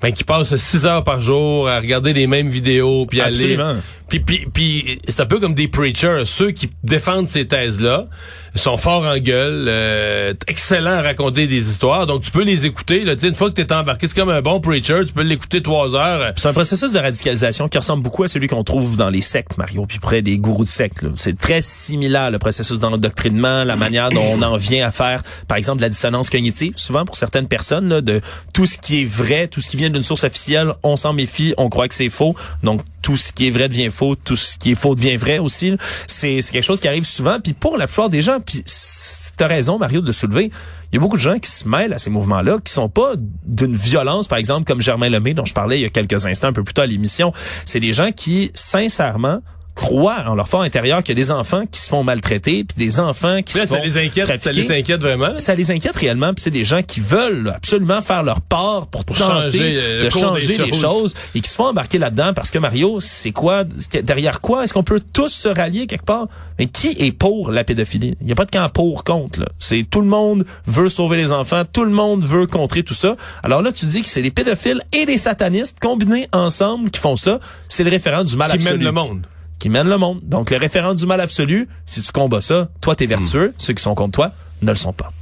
Ben, 0.00 0.10
qui 0.12 0.24
passent 0.24 0.56
six 0.56 0.84
heures 0.84 1.04
par 1.04 1.20
jour 1.20 1.68
à 1.68 1.76
regarder 1.78 2.12
les 2.12 2.26
mêmes 2.26 2.48
vidéos, 2.48 3.06
puis 3.06 3.20
à 3.20 3.30
lire. 3.30 3.76
Puis, 4.12 4.20
puis, 4.20 4.46
puis 4.52 5.00
c'est 5.08 5.20
un 5.20 5.26
peu 5.26 5.40
comme 5.40 5.54
des 5.54 5.68
preachers. 5.68 6.24
Ceux 6.26 6.50
qui 6.50 6.68
défendent 6.84 7.28
ces 7.28 7.48
thèses-là 7.48 8.08
sont 8.54 8.76
forts 8.76 9.04
en 9.04 9.16
gueule, 9.16 9.64
euh, 9.68 10.34
excellents 10.48 10.98
à 10.98 11.00
raconter 11.00 11.46
des 11.46 11.70
histoires. 11.70 12.06
Donc, 12.06 12.20
tu 12.20 12.30
peux 12.30 12.42
les 12.42 12.66
écouter. 12.66 13.04
Là, 13.04 13.14
une 13.22 13.34
fois 13.34 13.48
que 13.48 13.54
tu 13.54 13.62
es 13.62 13.72
embarqué, 13.72 14.06
c'est 14.06 14.14
comme 14.14 14.28
un 14.28 14.42
bon 14.42 14.60
preacher. 14.60 15.06
Tu 15.06 15.14
peux 15.14 15.22
l'écouter 15.22 15.62
trois 15.62 15.94
heures. 15.94 16.34
C'est 16.36 16.46
un 16.46 16.52
processus 16.52 16.92
de 16.92 16.98
radicalisation 16.98 17.68
qui 17.68 17.78
ressemble 17.78 18.02
beaucoup 18.02 18.22
à 18.22 18.28
celui 18.28 18.48
qu'on 18.48 18.64
trouve 18.64 18.98
dans 18.98 19.08
les 19.08 19.22
sectes, 19.22 19.56
Mario, 19.56 19.86
puis 19.86 19.98
près 19.98 20.20
des 20.20 20.36
gourous 20.36 20.66
de 20.66 20.68
sectes. 20.68 21.02
C'est 21.16 21.38
très 21.38 21.62
similaire, 21.62 22.30
le 22.30 22.38
processus 22.38 22.78
d'endoctrinement, 22.78 23.64
la 23.64 23.76
manière 23.76 24.10
dont 24.10 24.26
on 24.30 24.42
en 24.42 24.58
vient 24.58 24.86
à 24.86 24.90
faire, 24.90 25.22
par 25.48 25.56
exemple, 25.56 25.80
la 25.80 25.88
dissonance 25.88 26.28
cognitive. 26.28 26.74
Souvent, 26.76 27.06
pour 27.06 27.16
certaines 27.16 27.48
personnes, 27.48 27.88
là, 27.88 28.02
de 28.02 28.20
tout 28.52 28.66
ce 28.66 28.76
qui 28.76 29.00
est 29.00 29.06
vrai, 29.06 29.48
tout 29.48 29.62
ce 29.62 29.70
qui 29.70 29.78
vient 29.78 29.88
d'une 29.88 30.02
source 30.02 30.24
officielle, 30.24 30.74
on 30.82 30.96
s'en 30.96 31.14
méfie, 31.14 31.54
on 31.56 31.70
croit 31.70 31.88
que 31.88 31.94
c'est 31.94 32.10
faux. 32.10 32.34
Donc, 32.62 32.82
tout 33.02 33.16
ce 33.16 33.32
qui 33.32 33.48
est 33.48 33.50
vrai 33.50 33.68
devient 33.68 33.90
faux, 33.90 34.14
tout 34.14 34.36
ce 34.36 34.56
qui 34.56 34.70
est 34.70 34.74
faux 34.74 34.94
devient 34.94 35.16
vrai 35.16 35.38
aussi. 35.38 35.76
C'est 36.06 36.40
quelque 36.50 36.62
chose 36.62 36.80
qui 36.80 36.88
arrive 36.88 37.04
souvent. 37.04 37.38
Puis 37.40 37.52
pour 37.52 37.76
la 37.76 37.86
plupart 37.86 38.08
des 38.08 38.22
gens, 38.22 38.38
puis 38.40 38.62
tu 38.64 39.44
as 39.44 39.46
raison, 39.46 39.78
Mario, 39.78 40.00
de 40.00 40.06
le 40.06 40.12
soulever, 40.12 40.50
il 40.92 40.96
y 40.96 40.98
a 40.98 41.00
beaucoup 41.00 41.16
de 41.16 41.22
gens 41.22 41.38
qui 41.38 41.50
se 41.50 41.66
mêlent 41.66 41.92
à 41.92 41.98
ces 41.98 42.10
mouvements-là, 42.10 42.58
qui 42.62 42.72
sont 42.72 42.88
pas 42.88 43.14
d'une 43.44 43.74
violence, 43.74 44.28
par 44.28 44.38
exemple, 44.38 44.64
comme 44.64 44.80
Germain 44.80 45.08
Lemay, 45.08 45.34
dont 45.34 45.44
je 45.44 45.54
parlais 45.54 45.78
il 45.78 45.82
y 45.82 45.86
a 45.86 45.90
quelques 45.90 46.26
instants, 46.26 46.48
un 46.48 46.52
peu 46.52 46.64
plus 46.64 46.74
tôt 46.74 46.82
à 46.82 46.86
l'émission. 46.86 47.32
C'est 47.64 47.80
des 47.80 47.92
gens 47.92 48.12
qui, 48.12 48.50
sincèrement, 48.54 49.40
croient 49.74 50.24
en 50.26 50.34
leur 50.34 50.48
fort 50.48 50.62
intérieur 50.62 51.02
qu'il 51.02 51.16
y 51.16 51.20
a 51.20 51.22
des 51.22 51.30
enfants 51.30 51.64
qui 51.70 51.80
se 51.80 51.88
font 51.88 52.04
maltraiter, 52.04 52.64
puis 52.64 52.76
des 52.76 53.00
enfants 53.00 53.42
qui 53.42 53.56
Là, 53.56 53.62
se 53.62 53.68
font 53.68 53.74
ça 53.76 53.80
les 53.80 53.98
inquiète. 53.98 54.40
Ça 54.40 54.52
les 54.52 54.70
inquiète 54.70 55.00
vraiment? 55.00 55.38
Ça 55.38 55.54
les 55.54 55.70
inquiète 55.70 55.96
réellement, 55.96 56.34
puis 56.34 56.42
c'est 56.42 56.50
des 56.50 56.64
gens 56.64 56.82
qui 56.82 57.00
veulent 57.00 57.52
absolument 57.54 58.02
faire 58.02 58.22
leur 58.22 58.40
part 58.40 58.86
pour, 58.88 59.04
Pour 59.04 59.16
tenter 59.16 59.50
changer, 59.50 59.74
euh, 59.76 59.98
le 59.98 60.04
de 60.04 60.10
changer 60.10 60.58
les 60.58 60.72
choses. 60.72 60.80
choses 60.80 61.14
et 61.34 61.40
qui 61.40 61.48
se 61.48 61.54
font 61.54 61.66
embarquer 61.66 61.98
là-dedans 61.98 62.32
parce 62.34 62.50
que 62.50 62.58
Mario, 62.58 63.00
c'est 63.00 63.32
quoi 63.32 63.64
derrière 64.02 64.40
quoi 64.40 64.64
est-ce 64.64 64.72
qu'on 64.72 64.82
peut 64.82 65.00
tous 65.12 65.28
se 65.28 65.48
rallier 65.48 65.86
quelque 65.86 66.04
part? 66.04 66.28
Mais 66.58 66.66
qui 66.66 66.94
est 66.98 67.12
pour 67.12 67.50
la 67.50 67.64
pédophilie? 67.64 68.16
Il 68.20 68.28
y 68.28 68.32
a 68.32 68.34
pas 68.34 68.44
de 68.44 68.50
camp 68.50 68.68
pour 68.68 69.04
contre 69.04 69.40
là. 69.40 69.46
C'est 69.58 69.84
tout 69.88 70.00
le 70.00 70.06
monde 70.06 70.44
veut 70.66 70.88
sauver 70.88 71.16
les 71.16 71.32
enfants, 71.32 71.62
tout 71.70 71.84
le 71.84 71.90
monde 71.90 72.24
veut 72.24 72.46
contrer 72.46 72.82
tout 72.82 72.94
ça. 72.94 73.16
Alors 73.42 73.62
là, 73.62 73.72
tu 73.72 73.86
dis 73.86 74.02
que 74.02 74.08
c'est 74.08 74.22
des 74.22 74.30
pédophiles 74.30 74.82
et 74.92 75.06
des 75.06 75.18
satanistes 75.18 75.78
combinés 75.80 76.28
ensemble 76.32 76.90
qui 76.90 77.00
font 77.00 77.16
ça. 77.16 77.40
C'est 77.68 77.84
le 77.84 77.90
référent 77.90 78.24
du 78.24 78.36
mal 78.36 78.50
Qui 78.50 78.56
absolu 78.56 78.78
mène 78.78 78.84
le 78.84 78.92
monde. 78.92 79.26
Qui 79.62 79.68
mène 79.68 79.88
le 79.88 79.96
monde. 79.96 80.18
Donc, 80.24 80.50
le 80.50 80.56
référent 80.56 80.92
du 80.92 81.06
mal 81.06 81.20
absolu, 81.20 81.68
si 81.86 82.02
tu 82.02 82.10
combats 82.10 82.40
ça, 82.40 82.68
toi, 82.80 82.96
t'es 82.96 83.06
vertueux. 83.06 83.54
Ceux 83.58 83.72
qui 83.72 83.80
sont 83.80 83.94
contre 83.94 84.10
toi 84.10 84.32
ne 84.60 84.70
le 84.72 84.76
sont 84.76 84.92
pas. 84.92 85.12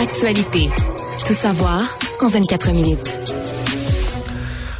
Actualité. 0.00 0.68
Tout 1.24 1.32
savoir 1.32 1.80
en 2.20 2.26
24 2.26 2.72
minutes. 2.72 3.20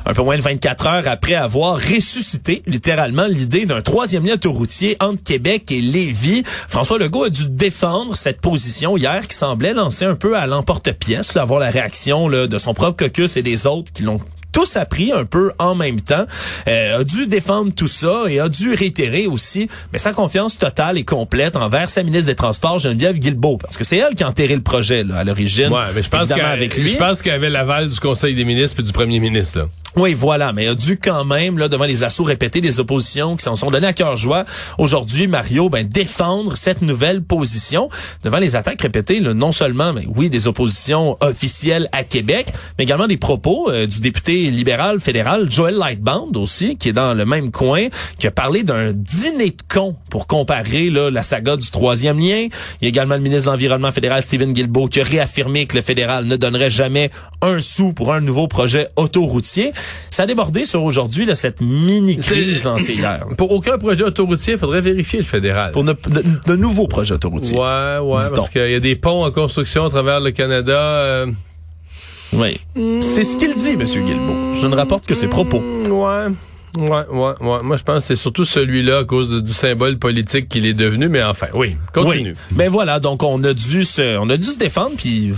Un 0.05 0.15
peu 0.15 0.23
moins 0.23 0.37
de 0.37 0.43
24 0.43 0.87
heures 0.89 1.07
après 1.07 1.35
avoir 1.37 1.77
ressuscité 1.77 2.65
littéralement 2.67 3.29
l'idée 3.29 3.67
d'un 3.67 3.83
troisième 3.83 4.27
lien 4.27 4.35
autoroutier 4.35 4.97
entre 4.99 5.23
Québec 5.23 5.71
et 5.71 5.81
Lévis, 5.81 6.43
François 6.45 6.99
Legault 6.99 7.25
a 7.25 7.31
dû 7.31 7.49
défendre 7.49 8.17
cette 8.17 8.41
position 8.41 8.97
hier 8.97 9.29
qui 9.29 9.37
semblait 9.37 9.75
lancer 9.75 10.07
un 10.07 10.17
peu 10.17 10.37
à 10.37 10.49
l'emporte-pièce, 10.49 11.37
avoir 11.37 11.61
la 11.61 11.71
réaction 11.71 12.29
là, 12.29 12.49
de 12.49 12.59
son 12.59 12.75
propre 12.75 13.05
caucus 13.05 13.37
et 13.37 13.43
des 13.43 13.69
autres 13.69 13.93
qui 13.93 14.03
l'ont 14.03 14.19
tous 14.59 14.77
appris 14.77 15.13
un 15.13 15.25
peu 15.25 15.53
en 15.61 15.77
même 15.77 16.01
temps, 16.01 16.27
euh, 16.67 16.99
a 16.99 17.05
dû 17.05 17.29
défendre 17.29 17.73
tout 17.73 17.87
ça 17.87 18.25
et 18.29 18.41
a 18.41 18.49
dû 18.49 18.75
réitérer 18.75 19.29
aussi 19.29 19.69
mais 19.93 20.01
sa 20.01 20.13
confiance 20.13 20.59
totale 20.59 20.99
et 20.99 21.05
complète 21.05 21.55
envers 21.55 21.89
sa 21.91 22.03
ministre 22.03 22.27
des 22.27 22.35
Transports, 22.35 22.81
Geneviève 22.81 23.21
Guilbeault, 23.21 23.59
parce 23.59 23.77
que 23.77 23.85
c'est 23.85 23.99
elle 23.99 24.17
qui 24.17 24.25
a 24.25 24.29
enterré 24.29 24.57
le 24.57 24.63
projet 24.63 25.05
là, 25.05 25.19
à 25.19 25.25
l'origine. 25.25 25.73
Ouais, 25.73 25.93
mais 25.95 26.03
je 26.03 26.09
pense 26.09 27.23
qu'elle 27.23 27.35
avait 27.35 27.51
l'aval 27.51 27.89
du 27.89 28.01
Conseil 28.01 28.35
des 28.35 28.45
ministres 28.45 28.81
et 28.81 28.83
du 28.83 28.93
Premier 28.93 29.21
ministre. 29.21 29.61
Là. 29.61 29.67
Oui, 29.97 30.15
voilà, 30.15 30.53
mais 30.53 30.65
il 30.65 30.69
a 30.69 30.75
dû 30.75 30.99
quand 30.99 31.25
même, 31.25 31.59
là, 31.59 31.69
devant 31.69 31.85
les 31.85 32.05
assauts 32.05 32.25
répétés 32.25 32.61
des 32.61 32.81
oppositions 32.81 33.37
qui 33.37 33.45
s'en 33.45 33.55
sont 33.55 33.71
donnés 33.71 33.87
à 33.87 33.93
cœur 33.93 34.17
joie, 34.17 34.45
aujourd'hui, 34.77 35.27
Mario, 35.27 35.69
ben, 35.71 35.87
défendre 35.87 36.57
cette 36.57 36.83
nouvelle 36.83 37.23
position 37.23 37.89
devant 38.23 38.39
les 38.39 38.55
attaques 38.57 38.81
répétées, 38.81 39.21
là, 39.21 39.35
non 39.35 39.53
seulement, 39.53 39.93
ben, 39.93 40.05
oui, 40.15 40.29
des 40.29 40.47
oppositions 40.47 41.17
officielles 41.21 41.89
à 41.93 42.05
Québec, 42.05 42.49
mais 42.79 42.85
également 42.85 43.07
des 43.07 43.17
propos 43.17 43.71
euh, 43.71 43.87
du 43.87 44.01
député 44.01 44.51
libéral 44.51 45.01
fédéral 45.01 45.51
Joel 45.51 45.77
Lightbound 45.77 46.37
aussi, 46.37 46.77
qui 46.77 46.91
est 46.91 46.93
dans 46.93 47.15
le 47.15 47.25
même 47.25 47.51
coin, 47.51 47.89
qui 48.19 48.27
a 48.27 48.31
parlé 48.31 48.63
d'un 48.63 48.93
dîner 48.93 49.51
de 49.51 49.63
cons 49.69 49.97
pour 50.11 50.27
comparer 50.27 50.91
là, 50.91 51.11
la 51.11 51.23
saga 51.23 51.57
du 51.57 51.71
troisième 51.71 52.19
lien. 52.19 52.49
Il 52.81 52.83
y 52.83 52.87
a 52.87 52.89
également 52.89 53.15
le 53.15 53.21
ministre 53.21 53.47
de 53.47 53.51
l'Environnement 53.51 53.93
fédéral, 53.93 54.23
Stephen 54.23 54.53
Guilbeault, 54.53 54.89
qui 54.89 55.01
a 55.01 55.05
réaffirmé 55.05 55.67
que 55.67 55.77
le 55.77 55.83
fédéral 55.83 56.27
ne 56.27 56.37
donnerait 56.37 56.71
jamais 56.71 57.11
un 57.43 57.61
sou 57.61 57.93
pour 57.93 58.13
un 58.13 58.21
nouveau 58.21 58.49
projet 58.49 58.89
autoroutier. 58.97 59.73
Ça 60.11 60.25
a 60.25 60.27
débordé 60.27 60.65
sur 60.65 60.83
aujourd'hui 60.83 61.27
là, 61.27 61.35
cette 61.35 61.61
mini-crise 61.61 62.65
lancée 62.65 62.95
hier. 62.95 63.25
Pour 63.37 63.53
aucun 63.53 63.79
projet 63.79 64.05
autoroutier, 64.05 64.55
il 64.55 64.59
faudrait 64.59 64.81
vérifier 64.81 65.19
le 65.21 65.25
fédéral. 65.25 65.73
Pour 65.73 65.85
de, 65.85 65.93
de- 66.09 66.25
de 66.47 66.57
nouveaux 66.57 66.89
projets 66.89 67.15
autoroutiers. 67.15 67.57
Ouais, 67.57 67.99
ouais, 68.03 68.23
parce 68.35 68.49
qu'il 68.51 68.71
y 68.71 68.75
a 68.75 68.81
des 68.81 68.97
ponts 68.97 69.25
en 69.25 69.31
construction 69.31 69.85
à 69.85 69.91
travers 69.91 70.21
le 70.21 70.31
Canada. 70.33 70.73
euh, 70.79 71.27
Oui. 72.33 72.61
C'est 73.01 73.25
ce 73.25 73.37
qu'il 73.37 73.55
dit, 73.55 73.71
M. 73.73 73.85
Guilbeault. 73.85 74.55
Je 74.61 74.67
ne 74.67 74.75
rapporte 74.77 75.07
que 75.07 75.15
ses 75.15 75.29
propos. 75.29 75.61
mm, 75.61 75.91
ouais. 75.93 76.27
Ouais, 76.77 77.07
ouais, 77.11 77.33
ouais. 77.41 77.63
Moi, 77.63 77.77
je 77.79 77.83
pense 77.83 78.01
que 78.01 78.09
c'est 78.09 78.17
surtout 78.17 78.45
celui-là 78.45 78.99
à 78.99 79.05
cause 79.05 79.31
de- 79.31 79.41
du 79.41 79.53
symbole 79.53 79.99
politique 79.99 80.49
qu'il 80.51 80.67
est 80.67 80.75
devenu, 80.75 81.09
mais 81.09 81.23
enfin, 81.23 81.47
oui, 81.55 81.77
continue. 81.95 82.33
Oui. 82.51 82.57
Ben 82.57 82.69
voilà, 82.71 83.01
donc 83.01 83.23
on 83.23 83.43
a 83.43 83.55
dû 83.55 83.85
se, 83.85 84.19
on 84.19 84.29
a 84.29 84.37
dû 84.37 84.45
se 84.45 84.59
défendre, 84.59 84.93
puis 84.97 85.33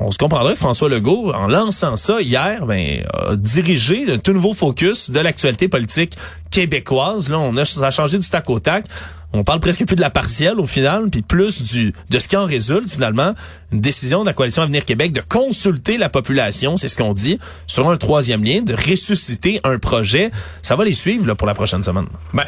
on, 0.00 0.10
se 0.10 0.18
comprendrait 0.18 0.56
François 0.56 0.88
Legault, 0.88 1.32
en 1.32 1.46
lançant 1.46 1.96
ça 1.96 2.20
hier, 2.20 2.66
ben, 2.66 3.04
a 3.12 3.36
dirigé 3.36 4.10
un 4.10 4.18
tout 4.18 4.32
nouveau 4.32 4.54
focus 4.54 5.10
de 5.10 5.20
l'actualité 5.20 5.68
politique 5.68 6.16
québécoise. 6.50 7.28
Là, 7.28 7.38
on 7.38 7.56
a, 7.56 7.64
ça 7.64 7.86
a 7.86 7.90
changé 7.90 8.18
du 8.18 8.28
tac 8.28 8.48
au 8.50 8.58
tac. 8.58 8.86
On 9.32 9.44
parle 9.44 9.60
presque 9.60 9.84
plus 9.84 9.96
de 9.96 10.00
la 10.00 10.10
partielle 10.10 10.58
au 10.58 10.64
final, 10.64 11.10
puis 11.10 11.20
plus 11.20 11.62
du 11.62 11.92
de 12.08 12.18
ce 12.18 12.28
qui 12.28 12.36
en 12.36 12.46
résulte 12.46 12.90
finalement, 12.90 13.34
une 13.72 13.80
décision 13.80 14.22
de 14.22 14.26
la 14.26 14.32
coalition 14.32 14.62
Avenir 14.62 14.86
Québec 14.86 15.12
de 15.12 15.20
consulter 15.20 15.98
la 15.98 16.08
population, 16.08 16.78
c'est 16.78 16.88
ce 16.88 16.96
qu'on 16.96 17.12
dit, 17.12 17.38
sur 17.66 17.90
un 17.90 17.96
troisième 17.98 18.42
lien, 18.42 18.62
de 18.62 18.74
ressusciter 18.74 19.60
un 19.64 19.78
projet. 19.78 20.30
Ça 20.62 20.76
va 20.76 20.84
les 20.84 20.94
suivre 20.94 21.26
là, 21.26 21.34
pour 21.34 21.46
la 21.46 21.54
prochaine 21.54 21.82
semaine. 21.82 22.06
Ben, 22.32 22.46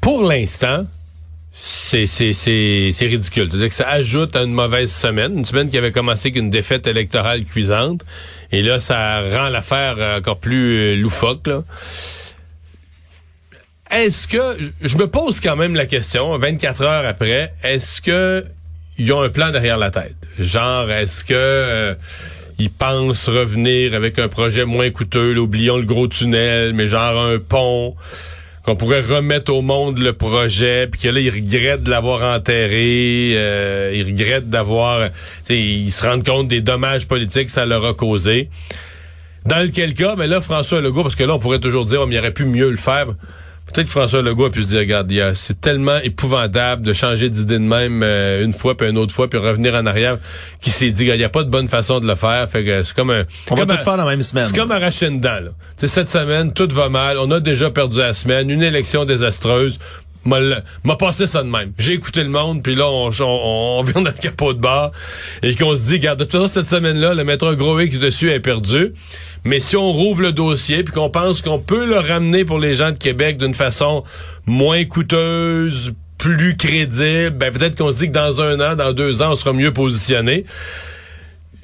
pour 0.00 0.22
l'instant, 0.22 0.84
c'est 1.86 3.06
ridicule. 3.06 3.48
C'est-à-dire 3.48 3.68
que 3.68 3.74
ça 3.74 3.88
ajoute 3.88 4.34
à 4.34 4.42
une 4.42 4.52
mauvaise 4.52 4.92
semaine, 4.92 5.38
une 5.38 5.44
semaine 5.44 5.68
qui 5.68 5.78
avait 5.78 5.92
commencé 5.92 6.28
avec 6.28 6.36
une 6.36 6.50
défaite 6.50 6.86
électorale 6.86 7.44
cuisante, 7.44 8.04
et 8.52 8.62
là 8.62 8.80
ça 8.80 9.20
rend 9.20 9.48
l'affaire 9.48 9.96
encore 10.18 10.38
plus 10.38 10.78
euh, 10.78 10.96
loufoque. 10.96 11.46
Là. 11.46 11.62
Est-ce 13.92 14.26
que 14.26 14.58
je 14.82 14.96
me 14.96 15.06
pose 15.06 15.40
quand 15.40 15.56
même 15.56 15.74
la 15.74 15.86
question, 15.86 16.36
24 16.36 16.82
heures 16.82 17.06
après, 17.06 17.52
est-ce 17.62 18.00
que 18.00 18.44
ils 18.98 19.12
ont 19.12 19.22
un 19.22 19.28
plan 19.28 19.50
derrière 19.50 19.78
la 19.78 19.90
tête? 19.90 20.16
Genre, 20.38 20.90
est-ce 20.90 21.22
que 21.22 21.34
euh, 21.34 21.94
ils 22.58 22.70
pensent 22.70 23.28
revenir 23.28 23.94
avec 23.94 24.18
un 24.18 24.28
projet 24.28 24.64
moins 24.64 24.90
coûteux, 24.90 25.32
là, 25.34 25.40
oublions 25.40 25.76
le 25.76 25.84
gros 25.84 26.08
tunnel, 26.08 26.72
mais 26.72 26.86
genre 26.86 27.20
un 27.20 27.38
pont? 27.38 27.94
Qu'on 28.66 28.74
pourrait 28.74 29.00
remettre 29.00 29.52
au 29.52 29.62
monde 29.62 29.98
le 29.98 30.12
projet, 30.12 30.88
puis 30.88 31.00
que 31.00 31.08
là, 31.08 31.20
ils 31.20 31.30
regrettent 31.30 31.84
de 31.84 31.90
l'avoir 31.90 32.34
enterré, 32.36 33.34
euh, 33.36 33.92
ils 33.94 34.04
regrettent 34.04 34.50
d'avoir... 34.50 35.08
Ils 35.48 35.92
se 35.92 36.04
rendent 36.04 36.26
compte 36.26 36.48
des 36.48 36.60
dommages 36.60 37.06
politiques 37.06 37.46
que 37.46 37.52
ça 37.52 37.64
leur 37.64 37.86
a 37.86 37.94
causé. 37.94 38.50
Dans 39.44 39.64
lequel 39.64 39.94
cas, 39.94 40.16
mais 40.16 40.26
là, 40.26 40.40
François 40.40 40.80
Legault, 40.80 41.04
parce 41.04 41.14
que 41.14 41.22
là, 41.22 41.34
on 41.34 41.38
pourrait 41.38 41.60
toujours 41.60 41.84
dire, 41.84 42.04
il 42.10 42.18
aurait 42.18 42.32
pu 42.32 42.44
mieux 42.44 42.68
le 42.68 42.76
faire. 42.76 43.06
Peut-être 43.66 43.86
que 43.86 43.92
François 43.92 44.22
Legault 44.22 44.46
a 44.46 44.50
pu 44.50 44.62
se 44.62 44.68
dire, 44.68 44.78
regarde, 44.78 45.12
c'est 45.34 45.60
tellement 45.60 45.98
épouvantable 45.98 46.82
de 46.82 46.92
changer 46.92 47.28
d'idée 47.28 47.58
de 47.58 47.64
même 47.64 48.02
euh, 48.02 48.44
une 48.44 48.52
fois, 48.52 48.76
puis 48.76 48.88
une 48.88 48.96
autre 48.96 49.12
fois, 49.12 49.28
puis 49.28 49.38
revenir 49.38 49.74
en 49.74 49.86
arrière, 49.86 50.18
qu'il 50.60 50.72
s'est 50.72 50.90
dit, 50.90 51.04
il 51.04 51.16
n'y 51.16 51.24
a 51.24 51.28
pas 51.28 51.42
de 51.42 51.50
bonne 51.50 51.68
façon 51.68 51.98
de 51.98 52.06
le 52.06 52.14
faire. 52.14 52.48
Fait 52.48 52.64
que 52.64 52.82
c'est 52.84 52.94
comme 52.94 53.10
un... 53.10 53.24
On 53.50 53.54
va 53.56 53.66
comme 53.66 53.76
tout 53.76 53.84
faire 53.84 53.96
la 53.96 54.04
même 54.04 54.22
semaine. 54.22 54.44
C'est 54.46 54.56
comme 54.56 54.70
arracher 54.70 55.06
une 55.06 55.20
dent. 55.20 55.40
Là. 55.40 55.50
T'sais, 55.76 55.88
cette 55.88 56.08
semaine, 56.08 56.52
tout 56.52 56.68
va 56.70 56.88
mal. 56.88 57.18
On 57.18 57.30
a 57.32 57.40
déjà 57.40 57.70
perdu 57.70 57.98
la 57.98 58.14
semaine. 58.14 58.50
Une 58.50 58.62
élection 58.62 59.04
désastreuse. 59.04 59.78
M'a 60.26 60.96
passé 60.96 61.26
ça 61.26 61.42
de 61.42 61.48
même. 61.48 61.72
J'ai 61.78 61.92
écouté 61.92 62.22
le 62.22 62.28
monde, 62.28 62.62
puis 62.62 62.74
là, 62.74 62.88
on, 62.88 63.10
on, 63.20 63.78
on 63.78 63.82
vient 63.82 64.02
notre 64.02 64.20
capot 64.20 64.52
de 64.52 64.58
bord, 64.58 64.92
et 65.42 65.54
qu'on 65.54 65.76
se 65.76 65.86
dit, 65.86 65.94
regarde, 65.94 66.18
de 66.18 66.24
toute 66.24 66.32
façon, 66.32 66.48
cette 66.48 66.68
semaine-là, 66.68 67.14
le 67.14 67.24
mettre 67.24 67.46
un 67.46 67.54
gros 67.54 67.78
X 67.78 67.98
dessus 67.98 68.30
est 68.30 68.40
perdu. 68.40 68.92
Mais 69.44 69.60
si 69.60 69.76
on 69.76 69.92
rouvre 69.92 70.22
le 70.22 70.32
dossier, 70.32 70.82
puis 70.82 70.92
qu'on 70.92 71.10
pense 71.10 71.40
qu'on 71.40 71.60
peut 71.60 71.86
le 71.86 71.98
ramener 71.98 72.44
pour 72.44 72.58
les 72.58 72.74
gens 72.74 72.90
de 72.90 72.98
Québec 72.98 73.38
d'une 73.38 73.54
façon 73.54 74.02
moins 74.44 74.84
coûteuse, 74.84 75.92
plus 76.18 76.56
crédible, 76.56 77.36
ben 77.36 77.52
peut-être 77.52 77.76
qu'on 77.76 77.92
se 77.92 77.96
dit 77.96 78.08
que 78.08 78.12
dans 78.12 78.42
un 78.42 78.58
an, 78.58 78.74
dans 78.74 78.92
deux 78.92 79.22
ans, 79.22 79.32
on 79.32 79.36
sera 79.36 79.52
mieux 79.52 79.72
positionné. 79.72 80.44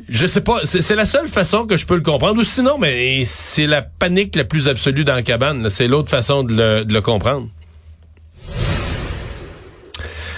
Je 0.09 0.27
sais 0.27 0.43
pas, 0.43 0.61
c'est 0.65 0.95
la 0.95 1.07
seule 1.07 1.27
façon 1.27 1.67
que 1.67 1.77
je 1.77 1.87
peux 1.87 1.95
le 1.95 2.03
comprendre. 2.03 2.41
Ou 2.41 2.45
sinon, 2.45 2.77
mais 2.79 3.23
c'est 3.25 3.67
la 3.67 3.83
panique 3.83 4.37
la 4.37 4.45
plus 4.45 4.69
absolue 4.69 5.05
dans 5.05 5.15
la 5.15 5.23
cabane. 5.23 5.71
C'est 5.71 5.89
l'autre 5.89 6.11
façon 6.11 6.45
de 6.45 6.85
le 6.87 7.01
comprendre 7.01 7.49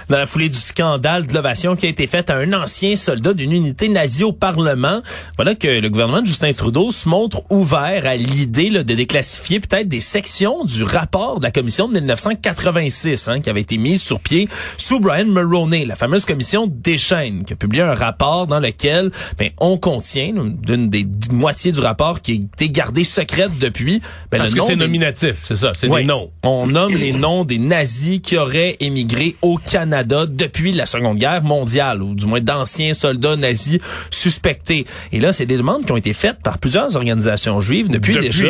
dans 0.08 0.18
la 0.18 0.26
foulée 0.26 0.48
du 0.48 0.58
scandale 0.58 1.26
de 1.26 1.32
l'ovation 1.32 1.76
qui 1.76 1.86
a 1.86 1.88
été 1.88 2.06
faite 2.06 2.30
à 2.30 2.36
un 2.36 2.52
ancien 2.52 2.96
soldat 2.96 3.32
d'une 3.32 3.52
unité 3.52 3.88
nazie 3.88 4.24
au 4.24 4.32
Parlement. 4.32 5.00
Voilà 5.36 5.54
que 5.54 5.80
le 5.80 5.88
gouvernement 5.88 6.22
de 6.22 6.26
Justin 6.26 6.52
Trudeau 6.52 6.90
se 6.90 7.08
montre 7.08 7.42
ouvert 7.50 8.06
à 8.06 8.16
l'idée 8.16 8.70
de 8.70 8.82
déclassifier 8.82 9.60
peut-être 9.60 9.88
des 9.88 10.00
sections 10.00 10.64
du 10.64 10.82
rapport 10.82 11.38
de 11.38 11.44
la 11.44 11.50
commission 11.50 11.88
de 11.88 11.94
1986 11.94 13.28
hein, 13.28 13.40
qui 13.40 13.50
avait 13.50 13.62
été 13.62 13.78
mise 13.78 14.02
sur 14.02 14.20
pied 14.20 14.48
sous 14.78 15.00
Brian 15.00 15.26
Mulroney, 15.26 15.86
la 15.86 15.94
fameuse 15.94 16.24
commission 16.24 16.66
des 16.66 16.98
chaînes, 16.98 17.44
qui 17.44 17.52
a 17.52 17.56
publié 17.56 17.82
un 17.82 17.94
rapport 17.94 18.46
dans 18.46 18.60
lequel 18.60 19.10
ben, 19.38 19.50
on 19.58 19.78
contient 19.78 20.32
d'une 20.32 20.88
des 20.88 21.06
moitiés 21.30 21.72
du 21.72 21.80
rapport 21.80 22.20
qui 22.20 22.32
a 22.32 22.34
été 22.34 22.68
gardée 22.68 23.04
secrète 23.04 23.58
depuis. 23.58 24.00
Ben, 24.30 24.38
Parce 24.38 24.54
que 24.54 24.62
c'est 24.62 24.76
nominatif, 24.76 25.36
c'est 25.44 25.56
ça, 25.56 25.72
c'est 25.74 25.88
des 25.88 26.04
noms. 26.04 26.30
On 26.42 26.66
nomme 26.66 26.94
les 26.94 27.12
noms 27.12 27.44
des 27.44 27.58
nazis 27.58 28.20
qui 28.20 28.36
auraient 28.36 28.76
émigré 28.80 29.36
au 29.42 29.56
Canada 29.56 29.93
depuis 30.02 30.72
la 30.72 30.86
Seconde 30.86 31.18
Guerre 31.18 31.42
mondiale, 31.42 32.02
ou 32.02 32.14
du 32.14 32.26
moins 32.26 32.40
d'anciens 32.40 32.94
soldats 32.94 33.36
nazis 33.36 33.78
suspectés. 34.10 34.86
Et 35.12 35.20
là, 35.20 35.32
c'est 35.32 35.46
des 35.46 35.56
demandes 35.56 35.84
qui 35.84 35.92
ont 35.92 35.96
été 35.96 36.12
faites 36.12 36.38
par 36.42 36.58
plusieurs 36.58 36.96
organisations 36.96 37.60
juives 37.60 37.88
depuis, 37.88 38.18
déjà 38.18 38.48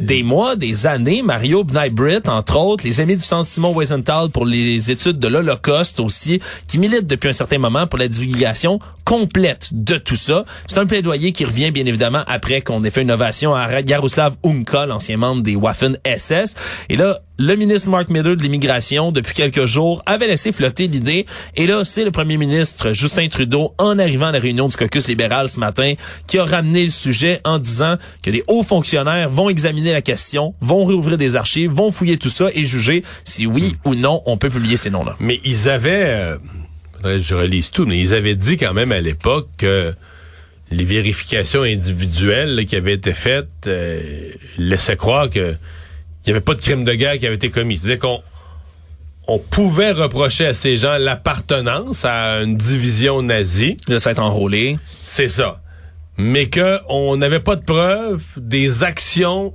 des 0.00 0.22
mois, 0.22 0.56
des 0.56 0.86
années. 0.86 1.22
Mario 1.22 1.64
Bnei-Britt, 1.64 2.28
entre 2.28 2.56
autres, 2.56 2.84
les 2.84 3.00
Amis 3.00 3.16
du 3.16 3.22
Centre 3.22 3.48
Simon 3.48 3.72
Wiesenthal 3.74 4.30
pour 4.30 4.44
les 4.44 4.90
études 4.90 5.18
de 5.18 5.28
l'Holocauste 5.28 6.00
aussi, 6.00 6.40
qui 6.68 6.78
militent 6.78 7.06
depuis 7.06 7.28
un 7.28 7.32
certain 7.32 7.58
moment 7.58 7.86
pour 7.86 7.98
la 7.98 8.08
divulgation 8.08 8.78
complète 9.04 9.68
de 9.72 9.96
tout 9.96 10.16
ça. 10.16 10.44
C'est 10.66 10.78
un 10.78 10.86
plaidoyer 10.86 11.32
qui 11.32 11.44
revient 11.44 11.70
bien 11.70 11.86
évidemment 11.86 12.24
après 12.26 12.62
qu'on 12.62 12.82
ait 12.84 12.90
fait 12.90 13.02
une 13.02 13.10
ovation 13.10 13.54
à 13.54 13.84
Jaroslav 13.84 14.36
Unka, 14.44 14.86
l'ancien 14.86 15.16
membre 15.16 15.42
des 15.42 15.56
Waffen 15.56 15.98
SS. 16.04 16.54
Et 16.88 16.96
là, 16.96 17.20
le 17.38 17.56
ministre 17.56 17.90
Mark 17.90 18.10
Miller 18.10 18.36
de 18.36 18.42
l'immigration, 18.42 19.10
depuis 19.10 19.34
quelques 19.34 19.64
jours, 19.64 20.02
avait 20.06 20.28
laissé 20.28 20.52
flotter 20.52 20.86
l'idée. 20.86 21.26
Et 21.56 21.66
là, 21.66 21.82
c'est 21.82 22.04
le 22.04 22.12
premier 22.12 22.36
ministre 22.36 22.92
Justin 22.92 23.26
Trudeau, 23.28 23.74
en 23.78 23.98
arrivant 23.98 24.26
à 24.26 24.32
la 24.32 24.38
réunion 24.38 24.68
du 24.68 24.76
caucus 24.76 25.08
libéral 25.08 25.48
ce 25.48 25.58
matin, 25.58 25.94
qui 26.28 26.38
a 26.38 26.44
ramené 26.44 26.84
le 26.84 26.90
sujet 26.90 27.40
en 27.44 27.58
disant 27.58 27.96
que 28.22 28.30
les 28.30 28.44
hauts 28.46 28.62
fonctionnaires 28.62 29.28
vont 29.28 29.48
examiner 29.48 29.92
la 29.92 30.02
question, 30.02 30.54
vont 30.60 30.84
réouvrir 30.84 31.18
des 31.18 31.34
archives, 31.34 31.70
vont 31.70 31.90
fouiller 31.90 32.18
tout 32.18 32.28
ça 32.28 32.50
et 32.54 32.64
juger 32.64 33.02
si 33.24 33.46
oui 33.46 33.74
ou 33.84 33.94
non 33.94 34.22
on 34.26 34.36
peut 34.36 34.50
publier 34.50 34.76
ces 34.76 34.90
noms-là. 34.90 35.16
Mais 35.18 35.40
ils 35.44 35.68
avaient, 35.68 36.36
euh, 37.04 37.18
je 37.18 37.34
relise 37.34 37.70
tout, 37.70 37.84
mais 37.84 37.98
ils 37.98 38.14
avaient 38.14 38.36
dit 38.36 38.56
quand 38.56 38.74
même 38.74 38.92
à 38.92 39.00
l'époque 39.00 39.48
que 39.58 39.92
les 40.70 40.84
vérifications 40.84 41.62
individuelles 41.62 42.64
qui 42.66 42.76
avaient 42.76 42.94
été 42.94 43.12
faites 43.12 43.48
euh, 43.66 44.30
laissaient 44.56 44.96
croire 44.96 45.30
que 45.30 45.54
il 46.24 46.30
n'y 46.30 46.36
avait 46.36 46.44
pas 46.44 46.54
de 46.54 46.60
crime 46.60 46.84
de 46.84 46.94
guerre 46.94 47.18
qui 47.18 47.26
avait 47.26 47.36
été 47.36 47.50
commis. 47.50 47.78
C'est-à-dire 47.78 47.98
qu'on 47.98 48.22
on 49.26 49.38
pouvait 49.38 49.92
reprocher 49.92 50.46
à 50.46 50.54
ces 50.54 50.76
gens 50.76 50.96
l'appartenance 50.96 52.04
à 52.04 52.42
une 52.42 52.56
division 52.56 53.22
nazie. 53.22 53.76
De 53.88 53.98
s'être 53.98 54.20
enrôlé. 54.22 54.78
C'est 55.02 55.28
ça. 55.28 55.60
Mais 56.16 56.46
que 56.46 56.78
on 56.88 57.16
n'avait 57.16 57.40
pas 57.40 57.56
de 57.56 57.64
preuves 57.64 58.24
des 58.36 58.84
actions 58.84 59.52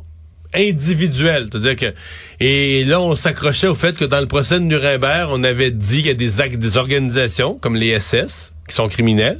individuelles. 0.53 1.47
C'est-à-dire 1.51 1.75
que 1.75 1.93
et 2.39 2.83
là 2.83 2.99
on 3.01 3.15
s'accrochait 3.15 3.67
au 3.67 3.75
fait 3.75 3.95
que 3.95 4.05
dans 4.05 4.19
le 4.19 4.27
procès 4.27 4.55
de 4.55 4.65
Nuremberg, 4.65 5.29
on 5.31 5.43
avait 5.43 5.71
dit 5.71 5.97
qu'il 5.97 6.07
y 6.07 6.11
a 6.11 6.15
des 6.15 6.41
actes 6.41 6.57
des 6.57 6.77
organisations 6.77 7.55
comme 7.55 7.75
les 7.75 7.99
SS 7.99 8.53
qui 8.67 8.75
sont 8.75 8.89
criminels 8.89 9.39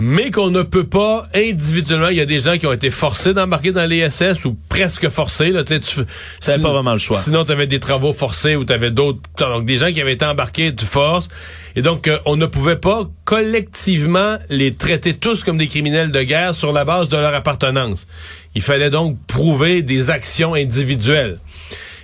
mais 0.00 0.30
qu'on 0.30 0.50
ne 0.50 0.62
peut 0.62 0.86
pas 0.86 1.28
individuellement. 1.34 2.08
Il 2.08 2.16
y 2.16 2.20
a 2.20 2.26
des 2.26 2.40
gens 2.40 2.56
qui 2.56 2.66
ont 2.66 2.72
été 2.72 2.90
forcés 2.90 3.34
d'embarquer 3.34 3.70
dans 3.70 3.84
les 3.84 4.08
SS 4.08 4.44
ou 4.46 4.56
presque 4.68 5.08
forcés. 5.08 5.50
Là, 5.50 5.62
tu 5.62 5.74
n'avais 5.74 6.62
pas 6.62 6.72
vraiment 6.72 6.92
le 6.92 6.98
choix. 6.98 7.18
Sinon, 7.18 7.44
tu 7.44 7.52
avais 7.52 7.66
des 7.66 7.80
travaux 7.80 8.12
forcés 8.12 8.56
ou 8.56 8.64
tu 8.64 8.72
avais 8.72 8.90
d'autres. 8.90 9.20
Donc, 9.38 9.66
des 9.66 9.76
gens 9.76 9.92
qui 9.92 10.00
avaient 10.00 10.14
été 10.14 10.24
embarqués 10.24 10.72
de 10.72 10.80
force. 10.80 11.28
Et 11.76 11.82
donc, 11.82 12.08
euh, 12.08 12.18
on 12.24 12.36
ne 12.36 12.46
pouvait 12.46 12.76
pas 12.76 13.08
collectivement 13.24 14.38
les 14.48 14.74
traiter 14.74 15.14
tous 15.14 15.44
comme 15.44 15.58
des 15.58 15.68
criminels 15.68 16.10
de 16.10 16.22
guerre 16.22 16.54
sur 16.54 16.72
la 16.72 16.84
base 16.84 17.08
de 17.08 17.16
leur 17.16 17.34
appartenance. 17.34 18.06
Il 18.54 18.62
fallait 18.62 18.90
donc 18.90 19.18
prouver 19.26 19.82
des 19.82 20.10
actions 20.10 20.54
individuelles. 20.54 21.38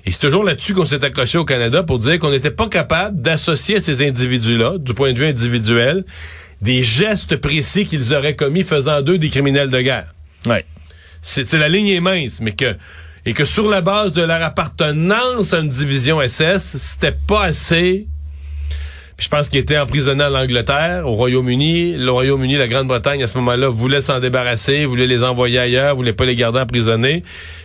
Et 0.05 0.13
c'est 0.13 0.21
toujours 0.21 0.45
là-dessus 0.45 0.73
qu'on 0.73 0.85
s'est 0.85 1.05
accroché 1.05 1.37
au 1.37 1.45
Canada 1.45 1.83
pour 1.83 1.99
dire 1.99 2.21
qu'on 2.21 2.31
n'était 2.31 2.53
pas 2.53 2.69
capable 2.69 3.21
d'associer 3.21 3.81
ces 3.81 4.07
individus-là, 4.07 4.75
du 4.79 4.95
point 4.95 5.13
de 5.13 5.19
vue 5.19 5.27
individuel, 5.27 6.05
des 6.63 6.83
gestes 6.83 7.37
précis 7.37 7.87
qu'ils 7.87 8.15
auraient 8.15 8.37
commis 8.37 8.63
faisant 8.63 9.03
d'eux 9.03 9.19
des 9.19 9.29
criminels 9.29 9.71
de 9.71 9.81
guerre. 9.81 10.15
Ouais. 10.47 10.65
C'est 11.23 11.53
la 11.55 11.69
ligne 11.69 11.89
est 11.89 12.01
mince, 12.01 12.41
mais 12.41 12.53
que 12.53 12.77
et 13.27 13.33
que 13.35 13.45
sur 13.45 13.69
la 13.69 13.81
base 13.81 14.13
de 14.13 14.23
leur 14.23 14.41
appartenance 14.41 15.53
à 15.53 15.59
une 15.59 15.69
division 15.69 16.21
SS, 16.21 16.77
c'était 16.79 17.17
pas 17.27 17.43
assez. 17.43 18.07
Puis 19.17 19.25
je 19.25 19.29
pense 19.29 19.49
qu'ils 19.49 19.61
étaient 19.61 19.79
emprisonnés 19.79 20.23
en 20.23 20.35
Angleterre, 20.35 21.09
au 21.09 21.15
Royaume-Uni. 21.15 21.97
Le 21.97 22.11
Royaume-Uni, 22.13 22.55
la 22.55 22.69
Grande-Bretagne, 22.69 23.25
à 23.25 23.27
ce 23.27 23.37
moment-là, 23.39 23.69
voulait 23.69 24.03
s'en 24.03 24.21
débarrasser, 24.21 24.85
voulait 24.85 25.09
les 25.09 25.25
envoyer 25.25 25.59
ailleurs, 25.59 25.97
voulait 25.97 26.13
pas 26.13 26.27
les 26.27 26.37
garder 26.37 26.61
emprisonnés. 26.61 27.23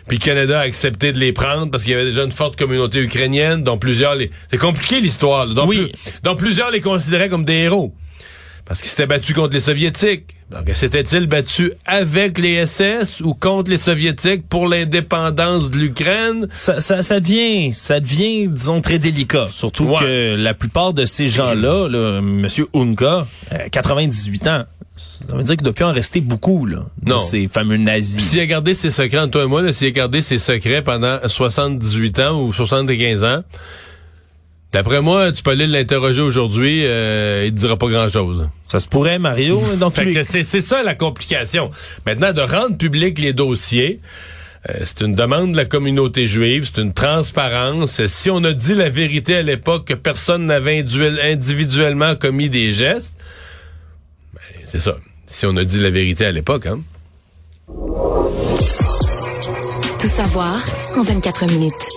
Puis 0.07 0.17
le 0.17 0.23
Canada 0.23 0.61
a 0.61 0.63
accepté 0.63 1.11
de 1.11 1.19
les 1.19 1.33
prendre 1.33 1.69
parce 1.69 1.83
qu'il 1.83 1.91
y 1.91 1.95
avait 1.95 2.05
déjà 2.05 2.23
une 2.23 2.31
forte 2.31 2.57
communauté 2.57 2.99
ukrainienne, 2.99 3.63
dont 3.63 3.77
plusieurs 3.77 4.15
les... 4.15 4.31
C'est 4.47 4.57
compliqué 4.57 4.99
l'histoire. 4.99 5.45
oui. 5.67 5.91
dont 6.23 6.35
plusieurs 6.35 6.71
les 6.71 6.81
considéraient 6.81 7.29
comme 7.29 7.45
des 7.45 7.53
héros 7.53 7.93
parce 8.71 8.79
qu'il 8.79 8.89
s'était 8.89 9.05
battu 9.05 9.33
contre 9.33 9.53
les 9.53 9.59
Soviétiques. 9.59 10.33
Donc, 10.49 10.73
s'était-il 10.73 11.27
battu 11.27 11.73
avec 11.85 12.37
les 12.37 12.65
SS 12.65 13.19
ou 13.19 13.33
contre 13.33 13.69
les 13.69 13.75
Soviétiques 13.75 14.47
pour 14.47 14.65
l'indépendance 14.65 15.69
de 15.69 15.77
l'Ukraine? 15.77 16.47
Ça, 16.53 16.79
ça, 16.79 17.03
ça, 17.03 17.19
devient, 17.19 17.73
ça 17.73 17.99
devient, 17.99 18.47
disons, 18.47 18.79
très 18.79 18.97
délicat. 18.97 19.47
Surtout 19.49 19.93
que 19.99 20.37
la 20.37 20.53
plupart 20.53 20.93
de 20.93 21.03
ces 21.03 21.27
gens-là, 21.27 21.89
là, 21.89 22.19
M. 22.19 22.47
Unka, 22.73 23.27
98 23.73 24.47
ans, 24.47 24.63
ça 24.95 25.35
veut 25.35 25.43
dire 25.43 25.57
qu'il 25.57 25.63
doit 25.63 25.73
plus 25.73 25.83
en 25.83 25.91
rester 25.91 26.21
beaucoup, 26.21 26.65
là, 26.65 26.85
non. 27.05 27.19
ces 27.19 27.49
fameux 27.49 27.75
nazis. 27.75 28.23
S'il 28.23 28.39
a 28.39 28.45
gardé 28.45 28.73
ses 28.73 28.89
secrets, 28.89 29.29
toi 29.29 29.43
et 29.43 29.47
moi, 29.47 29.73
s'il 29.73 29.87
a 29.87 29.91
gardé 29.91 30.21
ses 30.21 30.37
secrets 30.37 30.81
pendant 30.81 31.19
78 31.25 32.19
ans 32.21 32.41
ou 32.41 32.53
75 32.53 33.25
ans, 33.25 33.43
D'après 34.73 35.01
moi, 35.01 35.31
tu 35.33 35.43
peux 35.43 35.51
aller 35.51 35.67
l'interroger 35.67 36.21
aujourd'hui, 36.21 36.85
euh, 36.85 37.45
il 37.45 37.53
te 37.53 37.59
dira 37.59 37.75
pas 37.77 37.87
grand-chose. 37.89 38.47
Ça 38.65 38.79
se 38.79 38.87
pourrait, 38.87 39.19
Mario, 39.19 39.61
dans 39.79 39.89
tous 39.89 39.97
Fait 40.01 40.05
les 40.05 40.23
c'est 40.23 40.43
c'est 40.43 40.61
ça 40.61 40.81
la 40.81 40.95
complication. 40.95 41.71
Maintenant, 42.05 42.31
de 42.31 42.41
rendre 42.41 42.77
public 42.77 43.19
les 43.19 43.33
dossiers, 43.33 43.99
euh, 44.69 44.73
c'est 44.85 45.01
une 45.01 45.13
demande 45.13 45.51
de 45.51 45.57
la 45.57 45.65
communauté 45.65 46.25
juive, 46.25 46.69
c'est 46.73 46.81
une 46.81 46.93
transparence. 46.93 48.05
Si 48.05 48.29
on 48.29 48.43
a 48.45 48.53
dit 48.53 48.73
la 48.73 48.87
vérité 48.89 49.35
à 49.35 49.41
l'époque 49.41 49.85
que 49.87 49.93
personne 49.93 50.45
n'avait 50.45 50.79
individuel- 50.79 51.19
individuellement 51.21 52.15
commis 52.15 52.49
des 52.49 52.71
gestes, 52.71 53.17
ben, 54.33 54.39
c'est 54.63 54.79
ça. 54.79 54.95
Si 55.25 55.45
on 55.45 55.57
a 55.57 55.65
dit 55.65 55.79
la 55.81 55.89
vérité 55.89 56.25
à 56.25 56.31
l'époque, 56.31 56.65
hein. 56.67 56.79
Tout 59.99 60.07
savoir 60.07 60.63
en 60.95 61.01
24 61.03 61.45
minutes. 61.47 61.89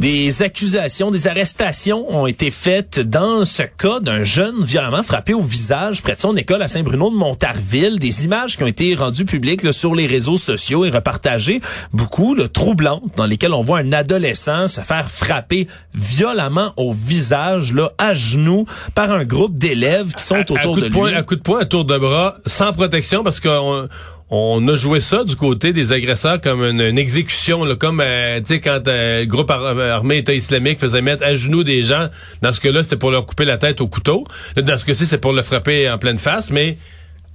Des 0.00 0.42
accusations, 0.42 1.10
des 1.10 1.26
arrestations 1.26 2.10
ont 2.10 2.26
été 2.26 2.50
faites 2.50 3.00
dans 3.00 3.44
ce 3.44 3.64
cas 3.64 4.00
d'un 4.00 4.24
jeune 4.24 4.64
violemment 4.64 5.02
frappé 5.02 5.34
au 5.34 5.42
visage 5.42 6.00
près 6.00 6.14
de 6.14 6.20
son 6.20 6.34
école 6.36 6.62
à 6.62 6.68
Saint-Bruno 6.68 7.10
de 7.10 7.16
Montarville. 7.16 7.98
Des 7.98 8.24
images 8.24 8.56
qui 8.56 8.62
ont 8.62 8.66
été 8.66 8.94
rendues 8.94 9.26
publiques 9.26 9.62
là, 9.62 9.72
sur 9.72 9.94
les 9.94 10.06
réseaux 10.06 10.38
sociaux 10.38 10.86
et 10.86 10.90
repartagées, 10.90 11.60
beaucoup 11.92 12.34
là, 12.34 12.48
troublantes, 12.48 13.02
dans 13.16 13.26
lesquelles 13.26 13.52
on 13.52 13.60
voit 13.60 13.80
un 13.80 13.92
adolescent 13.92 14.68
se 14.68 14.80
faire 14.80 15.10
frapper 15.10 15.68
violemment 15.92 16.72
au 16.78 16.92
visage, 16.92 17.74
là, 17.74 17.92
à 17.98 18.14
genoux, 18.14 18.64
par 18.94 19.10
un 19.10 19.26
groupe 19.26 19.58
d'élèves 19.58 20.14
qui 20.14 20.22
sont 20.22 20.36
à, 20.36 20.40
autour 20.40 20.56
à 20.56 20.80
de, 20.80 20.80
de 20.80 20.88
poing, 20.88 21.10
lui. 21.10 21.16
à 21.18 21.22
coup 21.22 21.36
de 21.36 21.42
poing, 21.42 21.60
à 21.60 21.66
tour 21.66 21.84
de 21.84 21.98
bras, 21.98 22.36
sans 22.46 22.72
protection, 22.72 23.22
parce 23.22 23.38
qu'on 23.38 23.86
on 24.30 24.66
a 24.68 24.76
joué 24.76 25.00
ça 25.00 25.24
du 25.24 25.34
côté 25.34 25.72
des 25.72 25.92
agresseurs 25.92 26.40
comme 26.40 26.62
une, 26.62 26.98
exécution, 26.98 27.64
là, 27.64 27.74
comme 27.74 28.00
euh, 28.00 28.38
tu 28.38 28.46
sais 28.54 28.60
quand 28.60 28.86
euh, 28.86 29.20
le 29.20 29.26
groupe 29.26 29.50
ar- 29.50 29.78
armé 29.78 30.18
État 30.18 30.32
islamique 30.34 30.78
faisait 30.78 31.02
mettre 31.02 31.24
à 31.24 31.34
genoux 31.34 31.64
des 31.64 31.82
gens. 31.82 32.08
Dans 32.40 32.52
ce 32.52 32.60
cas-là, 32.60 32.82
c'était 32.84 32.96
pour 32.96 33.10
leur 33.10 33.26
couper 33.26 33.44
la 33.44 33.58
tête 33.58 33.80
au 33.80 33.88
couteau. 33.88 34.24
Dans 34.56 34.78
ce 34.78 34.84
cas-ci, 34.84 35.06
c'est 35.06 35.18
pour 35.18 35.32
le 35.32 35.42
frapper 35.42 35.90
en 35.90 35.98
pleine 35.98 36.18
face, 36.18 36.50
mais 36.50 36.78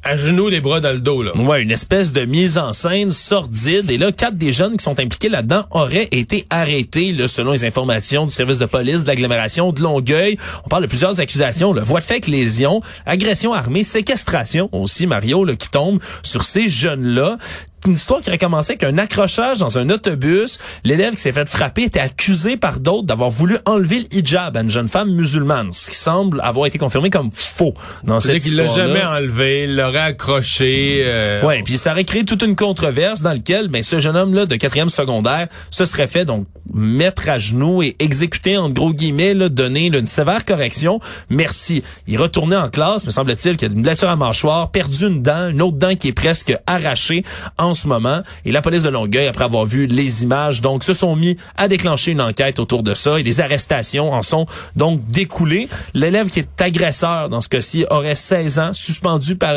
à 0.06 0.16
genoux, 0.16 0.50
les 0.50 0.62
bras 0.62 0.80
dans 0.80 0.92
le 0.92 1.00
dos. 1.00 1.24
Là. 1.24 1.36
Ouais, 1.36 1.64
une 1.64 1.72
espèce 1.72 2.14
de 2.14 2.26
mise 2.26 2.60
en 2.60 2.74
scène 2.74 3.12
sordide. 3.12 3.90
Et 3.90 3.98
là, 3.98 4.12
quatre 4.12 4.38
des 4.38 4.54
jeunes 4.54 4.78
qui 4.78 4.84
sont 4.84 5.00
impliqués 5.00 5.30
là-dedans 5.30 5.66
auraient 5.72 6.08
été 6.12 6.46
arrêtés, 6.52 7.12
là, 7.12 7.28
selon 7.28 7.52
les 7.52 7.66
informations 7.66 8.26
du 8.26 8.32
service 8.32 8.60
de 8.60 8.68
police 8.68 9.04
de 9.04 9.08
l'agglomération 9.08 9.72
de 9.72 9.82
Longueuil. 9.82 10.38
On 10.64 10.70
parle 10.70 10.84
de 10.84 10.88
plusieurs 10.88 11.20
accusations. 11.20 11.74
Là. 11.74 11.82
Voie 11.82 12.02
de 12.02 12.06
fait, 12.06 12.28
lésion, 12.28 12.82
agression 13.08 13.54
armée, 13.54 13.84
séquestration 13.84 14.70
aussi, 14.72 15.08
Mario, 15.08 15.44
là, 15.44 15.56
qui 15.56 15.70
tombe 15.70 16.00
sur 16.22 16.44
ces 16.44 16.68
jeunes-là 16.68 17.40
une 17.86 17.94
histoire 17.94 18.22
qui 18.22 18.30
aurait 18.30 18.38
commencé 18.38 18.72
avec 18.74 18.84
un 18.84 18.98
accrochage 18.98 19.60
dans 19.60 19.78
un 19.78 19.90
autobus. 19.90 20.60
L'élève 20.84 21.14
qui 21.16 21.22
s'est 21.22 21.32
fait 21.32 21.48
frapper 21.48 21.84
était 21.84 22.00
accusé 22.00 22.58
par 22.58 22.80
d'autres 22.80 23.06
d'avoir 23.06 23.30
voulu 23.30 23.58
enlever 23.66 24.00
le 24.00 24.18
hijab 24.18 24.58
à 24.58 24.62
une 24.62 24.72
jeune 24.72 24.88
femme 24.88 25.12
musulmane, 25.12 25.70
ce 25.74 25.90
qui 25.92 25.98
semble 25.98 26.42
avoir 26.42 26.66
été 26.66 26.78
confirmé 26.78 27.10
comme 27.10 27.30
faux 27.32 27.74
dans 28.04 28.20
cette 28.20 28.42
qu'il 28.42 28.56
l'a 28.56 28.68
jamais 28.68 29.04
enlevé, 29.04 29.64
il 29.64 29.76
l'aurait 29.76 30.00
accroché. 30.00 31.04
euh, 31.06 31.44
Ouais, 31.44 31.62
puis 31.64 31.78
ça 31.78 31.92
aurait 31.92 32.04
créé 32.04 32.26
toute 32.26 32.42
une 32.42 32.56
controverse 32.56 33.22
dans 33.22 33.34
laquelle 33.34 33.68
ben 33.68 33.84
ce 33.84 34.00
jeune 34.00 34.18
homme 34.18 34.34
là 34.34 34.46
de 34.46 34.56
quatrième 34.56 34.90
secondaire 34.90 35.48
se 35.70 35.86
serait 35.86 36.08
fait 36.08 36.26
donc 36.26 36.48
mettre 36.74 37.30
à 37.30 37.38
genoux 37.38 37.84
et 37.84 37.96
exécuter 38.00 38.58
en 38.58 38.70
gros 38.70 38.92
guillemets 38.92 39.34
là, 39.36 39.50
donner 39.50 39.90
là, 39.92 40.00
une 40.00 40.08
sévère 40.08 40.44
correction. 40.46 41.00
Merci. 41.30 41.84
Il 42.08 42.18
retourné 42.20 42.56
en 42.56 42.70
classe, 42.70 43.06
me 43.06 43.12
semble-t-il 43.12 43.56
qu'il 43.56 43.70
a 43.70 43.72
une 43.72 43.84
blessure 43.84 44.10
à 44.10 44.16
mâchoire, 44.16 44.72
perdu 44.72 45.06
une 45.06 45.22
dent, 45.22 45.50
une 45.50 45.62
autre 45.62 45.78
dent 45.78 45.96
qui 45.96 46.08
est 46.08 46.14
presque 46.14 46.58
arrachée 46.66 47.24
en 47.60 47.75
ce 47.76 47.88
moment 47.88 48.22
et 48.46 48.52
la 48.52 48.62
police 48.62 48.84
de 48.84 48.90
Longueuil 48.90 49.28
après 49.28 49.46
avoir 49.46 49.66
vu 49.66 49.86
les 49.86 50.24
images 50.24 50.62
donc 50.62 50.84
se 50.84 50.94
sont 50.94 51.16
mis 51.16 51.38
à 51.58 51.68
déclencher 51.68 52.12
une 52.12 52.22
enquête 52.22 52.60
autour 52.60 52.84
de 52.84 52.94
ça 52.94 53.20
et 53.20 53.24
les 53.24 53.42
arrestations 53.42 54.14
en 54.14 54.22
sont 54.22 54.46
donc 54.76 55.02
découlées. 55.10 55.68
L'élève 55.94 56.30
qui 56.30 56.40
est 56.40 56.62
agresseur 56.62 57.30
dans 57.30 57.42
ce 57.42 57.50
cas-ci 57.50 57.86
aurait 57.90 58.16
16 58.16 58.60
ans, 58.60 58.74
suspendu 58.74 59.36
par 59.36 59.56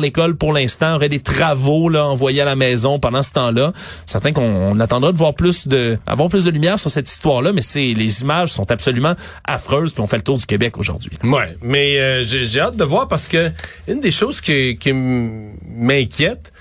l'école 0.00 0.36
pour 0.36 0.52
l'instant, 0.52 0.96
aurait 0.96 1.08
des 1.08 1.20
travaux 1.20 1.88
là 1.88 2.06
envoyés 2.06 2.40
à 2.40 2.44
la 2.44 2.56
maison 2.56 2.98
pendant 2.98 3.22
ce 3.22 3.32
temps-là. 3.32 3.72
Certain 4.06 4.32
qu'on 4.32 4.42
on 4.42 4.80
attendra 4.80 5.12
de 5.12 5.18
voir 5.18 5.34
plus 5.34 5.66
de 5.68 5.98
avoir 6.06 6.28
plus 6.28 6.44
de 6.44 6.50
lumière 6.50 6.78
sur 6.78 6.90
cette 6.90 7.08
histoire-là, 7.08 7.52
mais 7.52 7.62
c'est 7.62 7.94
les 7.94 8.22
images 8.22 8.50
sont 8.50 8.70
absolument 8.70 9.14
affreuses 9.44 9.92
puis 9.92 10.02
on 10.02 10.06
fait 10.06 10.16
le 10.16 10.22
tour 10.22 10.38
du 10.38 10.46
Québec 10.46 10.78
aujourd'hui. 10.78 11.12
Ouais, 11.22 11.56
mais 11.62 11.98
euh, 11.98 12.24
j'ai 12.24 12.60
hâte 12.60 12.76
de 12.76 12.84
voir 12.84 13.08
parce 13.08 13.28
que 13.28 13.50
une 13.88 14.00
des 14.00 14.10
choses 14.10 14.40
qui, 14.40 14.76
m'inquiète, 14.92 16.52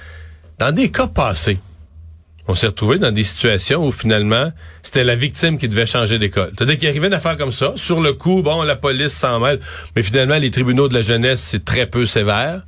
dans 0.60 0.74
des 0.74 0.92
cas 0.92 1.08
passés, 1.08 1.60
on 2.48 2.56
s'est 2.56 2.68
retrouvé 2.68 2.98
dans 2.98 3.12
des 3.12 3.24
situations 3.24 3.88
où 3.88 3.92
finalement 3.92 4.52
c'était 4.82 5.04
la 5.04 5.16
victime 5.16 5.58
qui 5.58 5.70
devait 5.70 5.86
changer 5.86 6.20
d'école. 6.20 6.52
C'est-à-dire 6.58 6.78
qu'il 6.78 6.90
arrivait 6.90 7.08
une 7.08 7.14
affaire 7.14 7.38
comme 7.38 7.52
ça. 7.52 7.74
Sur 7.76 8.02
le 8.02 8.14
coup, 8.14 8.42
bon, 8.42 8.64
la 8.64 8.76
police 8.76 9.14
s'en 9.14 9.40
mêle, 9.40 9.60
mais 9.96 10.04
finalement 10.04 10.38
les 10.38 10.52
tribunaux 10.52 10.90
de 10.90 10.94
la 10.94 11.02
jeunesse 11.02 11.42
c'est 11.42 11.64
très 11.64 11.86
peu 11.86 12.06
sévère. 12.06 12.64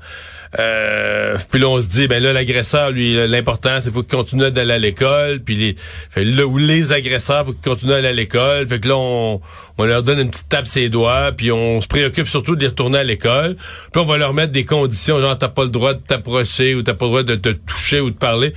Euh, 0.59 1.37
puis 1.49 1.61
là, 1.61 1.69
on 1.69 1.81
se 1.81 1.87
dit, 1.87 2.07
ben 2.07 2.21
là, 2.21 2.33
l'agresseur, 2.33 2.91
lui, 2.91 3.15
l'important, 3.27 3.77
c'est 3.77 3.83
qu'il 3.83 3.93
faut 3.93 4.03
qu'il 4.03 4.17
continue 4.17 4.51
d'aller 4.51 4.73
à 4.73 4.77
l'école. 4.77 5.39
Puis 5.39 5.55
les, 5.55 5.75
fait, 6.09 6.25
là, 6.25 6.45
où 6.45 6.57
les 6.57 6.91
agresseurs, 6.91 7.45
faut 7.45 7.53
qu'ils 7.53 7.61
continuent 7.61 7.91
d'aller 7.91 8.09
à 8.09 8.13
l'école. 8.13 8.67
Fait 8.67 8.79
que 8.79 8.87
là, 8.87 8.97
on, 8.97 9.41
on 9.77 9.85
leur 9.85 10.03
donne 10.03 10.19
une 10.19 10.29
petite 10.29 10.49
tape 10.49 10.67
ses 10.67 10.89
doigts, 10.89 11.31
puis 11.31 11.51
on 11.51 11.81
se 11.81 11.87
préoccupe 11.87 12.27
surtout 12.27 12.55
de 12.55 12.61
les 12.61 12.67
retourner 12.67 12.99
à 12.99 13.03
l'école. 13.03 13.55
Puis 13.91 14.01
on 14.01 14.05
va 14.05 14.17
leur 14.17 14.33
mettre 14.33 14.51
des 14.51 14.65
conditions, 14.65 15.19
genre 15.19 15.37
t'as 15.37 15.47
pas 15.47 15.63
le 15.63 15.69
droit 15.69 15.93
de 15.93 15.99
t'approcher 15.99 16.75
ou 16.75 16.83
t'as 16.83 16.93
pas 16.93 17.05
le 17.05 17.09
droit 17.09 17.23
de 17.23 17.35
te 17.35 17.49
toucher 17.49 17.99
ou 17.99 18.09
de 18.09 18.15
parler. 18.15 18.53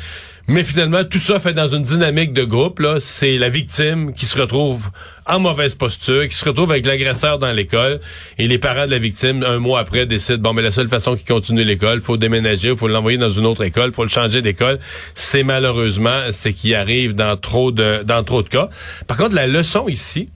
Mais 0.47 0.63
finalement, 0.63 1.05
tout 1.05 1.19
ça 1.19 1.41
fait 1.41 1.55
dans 1.55 1.69
une 1.69 1.85
dynamique 1.85 2.35
de 2.35 2.45
groupe. 2.45 2.83
C'est 3.01 3.39
la 3.39 3.49
victime 3.49 4.13
qui 4.13 4.27
se 4.27 4.39
retrouve 4.39 4.91
en 5.27 5.41
mauvaise 5.41 5.75
posture, 5.75 6.29
qui 6.29 6.37
se 6.37 6.45
retrouve 6.45 6.71
avec 6.71 6.85
l'agresseur 6.85 7.39
dans 7.39 7.51
l'école, 7.51 7.99
et 8.37 8.47
les 8.47 8.59
parents 8.59 8.85
de 8.85 8.91
la 8.91 8.99
victime, 8.99 9.43
un 9.43 9.59
mois 9.59 9.81
après, 9.81 10.05
décident 10.05 10.43
bon, 10.43 10.53
mais 10.53 10.61
la 10.61 10.71
seule 10.71 10.91
façon 10.91 11.17
qu'il 11.17 11.25
continue 11.25 11.65
l'école, 11.65 12.03
faut 12.03 12.19
déménager, 12.19 12.77
faut 12.77 12.89
l'envoyer 12.89 13.17
dans 13.17 13.31
une 13.31 13.47
autre 13.47 13.65
école, 13.65 13.93
faut 13.93 14.03
le 14.03 14.11
changer 14.11 14.43
d'école. 14.43 14.81
C'est 15.15 15.45
malheureusement 15.45 16.31
ce 16.31 16.51
qui 16.51 16.75
arrive 16.75 17.15
dans 17.15 17.39
trop 17.39 17.73
de 17.73 18.03
dans 18.05 18.23
trop 18.23 18.43
de 18.43 18.49
cas. 18.51 18.69
Par 19.07 19.17
contre, 19.17 19.35
la 19.35 19.47
leçon 19.47 19.89
ici, 19.89 20.29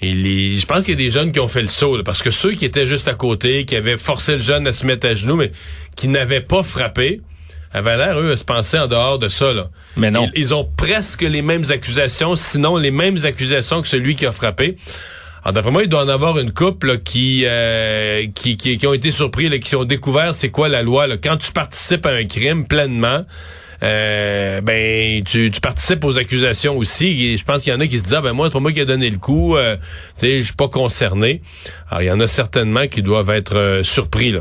et 0.00 0.14
les, 0.14 0.56
je 0.56 0.64
pense 0.64 0.84
qu'il 0.84 0.94
y 0.94 0.96
a 0.96 1.04
des 1.04 1.10
jeunes 1.10 1.32
qui 1.32 1.40
ont 1.40 1.48
fait 1.48 1.62
le 1.62 1.68
saut, 1.68 2.02
parce 2.04 2.22
que 2.22 2.30
ceux 2.30 2.52
qui 2.52 2.64
étaient 2.64 2.86
juste 2.86 3.08
à 3.08 3.14
côté, 3.14 3.66
qui 3.66 3.76
avaient 3.76 3.98
forcé 3.98 4.32
le 4.32 4.40
jeune 4.40 4.66
à 4.66 4.72
se 4.72 4.86
mettre 4.86 5.06
à 5.06 5.14
genoux, 5.14 5.36
mais 5.36 5.52
qui 5.94 6.08
n'avaient 6.08 6.40
pas 6.40 6.62
frappé, 6.62 7.20
avaient 7.72 7.96
l'air, 7.96 8.18
eux, 8.18 8.32
à 8.32 8.36
se 8.36 8.44
penser 8.44 8.78
en 8.78 8.86
dehors 8.86 9.18
de 9.18 9.28
ça. 9.28 9.52
Là. 9.52 9.68
Mais 9.96 10.10
non. 10.10 10.28
Ils, 10.34 10.40
ils 10.40 10.54
ont 10.54 10.64
presque 10.76 11.22
les 11.22 11.42
mêmes 11.42 11.64
accusations, 11.70 12.36
sinon 12.36 12.76
les 12.76 12.90
mêmes 12.90 13.18
accusations 13.24 13.82
que 13.82 13.88
celui 13.88 14.16
qui 14.16 14.26
a 14.26 14.32
frappé. 14.32 14.76
Alors 15.42 15.52
d'après 15.52 15.70
moi, 15.70 15.82
il 15.84 15.88
doit 15.88 16.02
en 16.02 16.08
avoir 16.08 16.38
une 16.38 16.52
couple 16.52 16.88
là, 16.88 16.96
qui, 16.96 17.42
euh, 17.44 18.26
qui, 18.34 18.56
qui 18.56 18.78
qui 18.78 18.86
ont 18.86 18.94
été 18.94 19.12
surpris, 19.12 19.48
là, 19.48 19.58
qui 19.58 19.76
ont 19.76 19.84
découvert 19.84 20.34
c'est 20.34 20.50
quoi 20.50 20.68
la 20.68 20.82
loi. 20.82 21.06
Là. 21.06 21.18
Quand 21.18 21.36
tu 21.36 21.52
participes 21.52 22.04
à 22.04 22.10
un 22.10 22.24
crime 22.24 22.66
pleinement, 22.66 23.24
euh, 23.82 24.60
ben 24.60 25.22
tu, 25.22 25.50
tu 25.52 25.60
participes 25.60 26.02
aux 26.04 26.18
accusations 26.18 26.76
aussi. 26.76 27.26
Et 27.26 27.38
je 27.38 27.44
pense 27.44 27.62
qu'il 27.62 27.72
y 27.72 27.76
en 27.76 27.80
a 27.80 27.86
qui 27.86 27.98
se 27.98 28.02
disent 28.02 28.14
ah, 28.14 28.22
ben 28.22 28.32
moi 28.32 28.48
c'est 28.48 28.54
pas 28.54 28.60
moi 28.60 28.72
qui 28.72 28.80
ai 28.80 28.86
donné 28.86 29.08
le 29.08 29.18
coup, 29.18 29.56
euh, 29.56 29.76
tu 30.18 30.26
sais 30.26 30.38
je 30.40 30.46
suis 30.46 30.54
pas 30.54 30.68
concerné. 30.68 31.42
Alors 31.90 32.02
il 32.02 32.06
y 32.06 32.10
en 32.10 32.18
a 32.18 32.26
certainement 32.26 32.88
qui 32.88 33.02
doivent 33.02 33.30
être 33.30 33.56
euh, 33.56 33.82
surpris 33.84 34.32
là. 34.32 34.40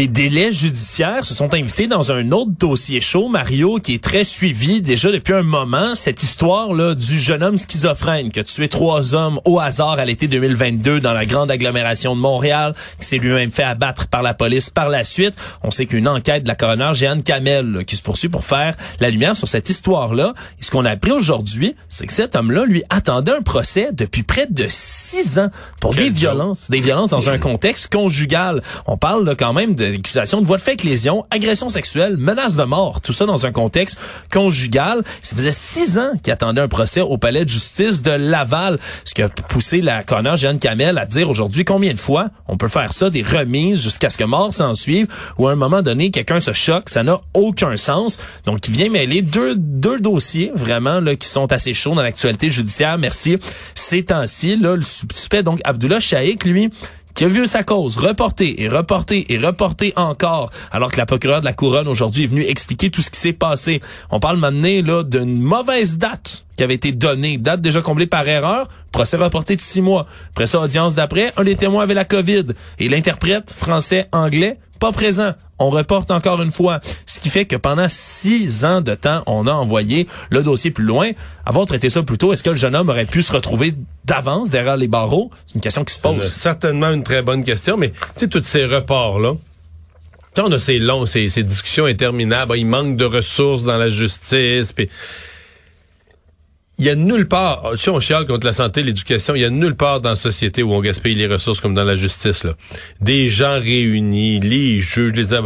Les 0.00 0.08
délais 0.08 0.50
judiciaires 0.50 1.26
se 1.26 1.34
sont 1.34 1.52
invités 1.52 1.86
dans 1.86 2.10
un 2.10 2.32
autre 2.32 2.52
dossier 2.58 3.02
chaud, 3.02 3.28
Mario, 3.28 3.76
qui 3.80 3.92
est 3.92 4.02
très 4.02 4.24
suivi 4.24 4.80
déjà 4.80 5.12
depuis 5.12 5.34
un 5.34 5.42
moment. 5.42 5.94
Cette 5.94 6.22
histoire 6.22 6.72
là 6.72 6.94
du 6.94 7.18
jeune 7.18 7.42
homme 7.42 7.58
schizophrène 7.58 8.30
qui 8.30 8.40
a 8.40 8.44
tué 8.44 8.68
trois 8.68 9.14
hommes 9.14 9.40
au 9.44 9.60
hasard 9.60 9.98
à 9.98 10.06
l'été 10.06 10.26
2022 10.26 11.00
dans 11.00 11.12
la 11.12 11.26
grande 11.26 11.50
agglomération 11.50 12.16
de 12.16 12.20
Montréal, 12.22 12.72
qui 12.98 13.06
s'est 13.06 13.18
lui-même 13.18 13.50
fait 13.50 13.62
abattre 13.62 14.06
par 14.06 14.22
la 14.22 14.32
police 14.32 14.70
par 14.70 14.88
la 14.88 15.04
suite. 15.04 15.34
On 15.62 15.70
sait 15.70 15.84
qu'une 15.84 16.08
enquête 16.08 16.44
de 16.44 16.48
la 16.48 16.54
coroner 16.54 16.92
Jeanne 16.94 17.22
Kamel 17.22 17.70
là, 17.70 17.84
qui 17.84 17.94
se 17.94 18.02
poursuit 18.02 18.30
pour 18.30 18.46
faire 18.46 18.76
la 19.00 19.10
lumière 19.10 19.36
sur 19.36 19.48
cette 19.48 19.68
histoire-là. 19.68 20.32
Et 20.58 20.62
ce 20.62 20.70
qu'on 20.70 20.86
a 20.86 20.92
appris 20.92 21.12
aujourd'hui, 21.12 21.76
c'est 21.90 22.06
que 22.06 22.14
cet 22.14 22.36
homme-là 22.36 22.64
lui 22.64 22.82
attendait 22.88 23.36
un 23.36 23.42
procès 23.42 23.90
depuis 23.92 24.22
près 24.22 24.46
de 24.48 24.64
six 24.66 25.38
ans 25.38 25.50
pour 25.78 25.94
Quel 25.94 26.04
des 26.04 26.08
violences, 26.10 26.70
des 26.70 26.80
violences 26.80 27.10
dans 27.10 27.28
un 27.28 27.36
contexte 27.36 27.92
conjugal. 27.92 28.62
On 28.86 28.96
parle 28.96 29.26
là, 29.26 29.34
quand 29.34 29.52
même 29.52 29.74
d'accusations 29.90 30.40
de 30.40 30.46
voie 30.46 30.56
de 30.56 30.62
fait 30.62 30.82
lésion, 30.82 31.24
agression 31.30 31.68
sexuelle, 31.68 32.16
menace 32.16 32.56
de 32.56 32.64
mort, 32.64 33.00
tout 33.00 33.12
ça 33.12 33.26
dans 33.26 33.46
un 33.46 33.52
contexte 33.52 33.98
conjugal. 34.32 35.02
Ça 35.22 35.36
faisait 35.36 35.52
six 35.52 35.98
ans 35.98 36.12
qu'il 36.22 36.32
attendait 36.32 36.60
un 36.60 36.68
procès 36.68 37.00
au 37.00 37.18
palais 37.18 37.44
de 37.44 37.48
justice 37.50 38.02
de 38.02 38.10
Laval, 38.10 38.78
ce 39.04 39.14
qui 39.14 39.22
a 39.22 39.28
poussé 39.28 39.80
la 39.80 40.02
coroner 40.02 40.36
Jeanne 40.36 40.58
Camel 40.58 40.98
à 40.98 41.06
dire 41.06 41.28
aujourd'hui 41.28 41.64
combien 41.64 41.92
de 41.92 42.00
fois 42.00 42.28
on 42.48 42.56
peut 42.56 42.68
faire 42.68 42.92
ça, 42.92 43.10
des 43.10 43.22
remises 43.22 43.82
jusqu'à 43.82 44.10
ce 44.10 44.18
que 44.18 44.24
mort 44.24 44.52
s'en 44.52 44.74
suive, 44.74 45.06
ou 45.38 45.48
à 45.48 45.52
un 45.52 45.56
moment 45.56 45.82
donné 45.82 46.10
quelqu'un 46.10 46.40
se 46.40 46.52
choque, 46.52 46.88
ça 46.88 47.02
n'a 47.02 47.20
aucun 47.34 47.76
sens. 47.76 48.18
Donc 48.44 48.66
il 48.68 48.74
vient 48.74 48.90
mêler 48.90 49.22
deux, 49.22 49.54
deux 49.56 50.00
dossiers 50.00 50.52
vraiment 50.54 51.00
là, 51.00 51.16
qui 51.16 51.28
sont 51.28 51.52
assez 51.52 51.74
chauds 51.74 51.94
dans 51.94 52.02
l'actualité 52.02 52.50
judiciaire. 52.50 52.98
Merci. 52.98 53.38
Ces 53.74 54.04
temps-ci, 54.04 54.56
là, 54.56 54.76
le 54.76 54.82
suspect, 54.82 55.42
donc 55.42 55.60
Abdullah 55.64 56.00
Shaikh, 56.00 56.44
lui, 56.44 56.70
qui 57.14 57.24
a 57.24 57.28
vu 57.28 57.46
sa 57.46 57.62
cause 57.62 57.96
reportée 57.96 58.62
et 58.62 58.68
reportée 58.68 59.32
et 59.32 59.38
reportée 59.38 59.92
encore, 59.96 60.50
alors 60.70 60.90
que 60.90 60.96
la 60.96 61.06
procureure 61.06 61.40
de 61.40 61.46
la 61.46 61.52
Couronne 61.52 61.88
aujourd'hui 61.88 62.24
est 62.24 62.28
venue 62.28 62.44
expliquer 62.44 62.90
tout 62.90 63.00
ce 63.00 63.10
qui 63.10 63.20
s'est 63.20 63.32
passé. 63.32 63.80
On 64.10 64.20
parle 64.20 64.38
maintenant 64.38 65.02
d'une 65.02 65.40
mauvaise 65.40 65.98
date 65.98 66.44
qui 66.56 66.64
avait 66.64 66.74
été 66.74 66.92
donnée, 66.92 67.38
date 67.38 67.62
déjà 67.62 67.80
comblée 67.80 68.06
par 68.06 68.28
erreur, 68.28 68.68
procès 69.00 69.16
reporté 69.16 69.56
de 69.56 69.62
six 69.62 69.80
mois. 69.80 70.04
Après 70.32 70.44
ça, 70.44 70.60
audience 70.60 70.94
d'après, 70.94 71.32
un 71.38 71.44
des 71.44 71.56
témoins 71.56 71.84
avait 71.84 71.94
la 71.94 72.04
COVID 72.04 72.48
et 72.78 72.88
l'interprète 72.90 73.50
français-anglais 73.50 74.58
pas 74.78 74.92
présent. 74.92 75.32
On 75.58 75.70
reporte 75.70 76.10
encore 76.10 76.42
une 76.42 76.50
fois. 76.50 76.80
Ce 77.06 77.18
qui 77.18 77.30
fait 77.30 77.46
que 77.46 77.56
pendant 77.56 77.86
six 77.88 78.64
ans 78.66 78.82
de 78.82 78.94
temps, 78.94 79.22
on 79.26 79.46
a 79.46 79.52
envoyé 79.52 80.06
le 80.30 80.42
dossier 80.42 80.70
plus 80.70 80.84
loin. 80.84 81.10
Avoir 81.46 81.64
traité 81.64 81.88
ça 81.88 82.02
plus 82.02 82.18
tôt, 82.18 82.34
est-ce 82.34 82.42
que 82.42 82.50
le 82.50 82.56
jeune 82.56 82.76
homme 82.76 82.90
aurait 82.90 83.06
pu 83.06 83.22
se 83.22 83.32
retrouver 83.32 83.74
d'avance 84.04 84.50
derrière 84.50 84.76
les 84.76 84.88
barreaux? 84.88 85.30
C'est 85.46 85.54
une 85.54 85.60
question 85.62 85.84
qui 85.84 85.94
se 85.94 86.00
pose. 86.00 86.30
certainement 86.30 86.90
une 86.90 87.02
très 87.02 87.22
bonne 87.22 87.42
question, 87.42 87.78
mais 87.78 87.90
tu 87.90 87.96
sais, 88.16 88.28
tous 88.28 88.42
ces 88.42 88.66
reports-là, 88.66 89.32
on 90.38 90.52
a 90.52 90.58
ces 90.58 90.78
longs, 90.78 91.06
ces, 91.06 91.30
ces 91.30 91.42
discussions 91.42 91.86
interminables, 91.86 92.54
il 92.56 92.66
manque 92.66 92.96
de 92.96 93.04
ressources 93.06 93.64
dans 93.64 93.76
la 93.76 93.90
justice, 93.90 94.72
puis 94.72 94.88
il 96.80 96.86
y 96.86 96.88
a 96.88 96.94
nulle 96.94 97.28
part, 97.28 97.72
si 97.76 97.90
on 97.90 98.00
chiale 98.00 98.24
contre 98.24 98.46
la 98.46 98.54
santé, 98.54 98.82
l'éducation, 98.82 99.34
il 99.34 99.42
y 99.42 99.44
a 99.44 99.50
nulle 99.50 99.74
part 99.76 100.00
dans 100.00 100.08
la 100.08 100.16
société 100.16 100.62
où 100.62 100.72
on 100.72 100.80
gaspille 100.80 101.14
les 101.14 101.26
ressources 101.26 101.60
comme 101.60 101.74
dans 101.74 101.84
la 101.84 101.94
justice. 101.94 102.42
Là. 102.42 102.54
Des 103.02 103.28
gens 103.28 103.60
réunis, 103.60 104.40
les 104.40 104.80
juges, 104.80 105.12
les 105.12 105.36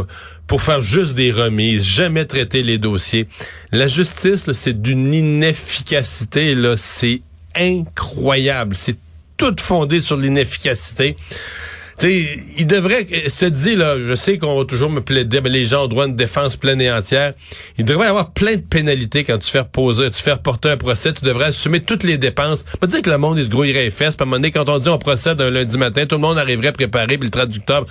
pour 0.46 0.62
faire 0.62 0.80
juste 0.80 1.16
des 1.16 1.32
remises, 1.32 1.82
jamais 1.82 2.24
traiter 2.24 2.62
les 2.62 2.78
dossiers. 2.78 3.26
La 3.72 3.88
justice, 3.88 4.52
c'est 4.52 4.80
d'une 4.80 5.12
inefficacité, 5.12 6.54
là, 6.54 6.76
c'est 6.76 7.20
incroyable. 7.56 8.76
C'est 8.76 8.96
tout 9.36 9.56
fondé 9.58 9.98
sur 9.98 10.16
l'inefficacité. 10.16 11.16
Sais, 11.96 12.26
il 12.58 12.66
devrait, 12.66 13.04
te 13.04 13.44
dis, 13.46 13.76
là, 13.76 13.96
je 14.02 14.14
sais 14.14 14.38
qu'on 14.38 14.58
va 14.58 14.64
toujours 14.64 14.90
me 14.90 15.00
plaider, 15.00 15.40
mais 15.40 15.48
les 15.48 15.64
gens 15.64 15.84
ont 15.84 15.88
droit 15.88 16.04
à 16.04 16.06
une 16.08 16.16
défense 16.16 16.56
pleine 16.56 16.80
et 16.80 16.90
entière. 16.90 17.32
Il 17.78 17.84
devrait 17.84 18.06
y 18.06 18.10
avoir 18.10 18.32
plein 18.32 18.56
de 18.56 18.62
pénalités 18.62 19.24
quand 19.24 19.38
tu 19.38 19.50
fais 19.50 19.60
reposer, 19.60 20.10
tu 20.10 20.22
fais 20.22 20.32
reporter 20.32 20.70
un 20.70 20.76
procès, 20.76 21.12
tu 21.12 21.24
devrais 21.24 21.46
assumer 21.46 21.82
toutes 21.82 22.02
les 22.02 22.18
dépenses. 22.18 22.64
Pas 22.80 22.86
dire 22.86 23.02
que 23.02 23.10
le 23.10 23.18
monde, 23.18 23.38
il 23.38 23.44
se 23.44 23.48
grouillerait 23.48 23.84
les 23.84 23.90
fesses, 23.90 24.16
puis 24.16 24.22
à 24.22 24.24
un 24.24 24.26
moment 24.26 24.36
donné, 24.36 24.50
quand 24.50 24.68
on 24.68 24.78
dit 24.78 24.88
on 24.88 24.98
procède 24.98 25.40
un 25.40 25.50
lundi 25.50 25.78
matin, 25.78 26.06
tout 26.06 26.16
le 26.16 26.20
monde 26.20 26.38
arriverait 26.38 26.72
préparé, 26.72 27.18
puis 27.18 27.26
le 27.26 27.30
traducteur. 27.30 27.86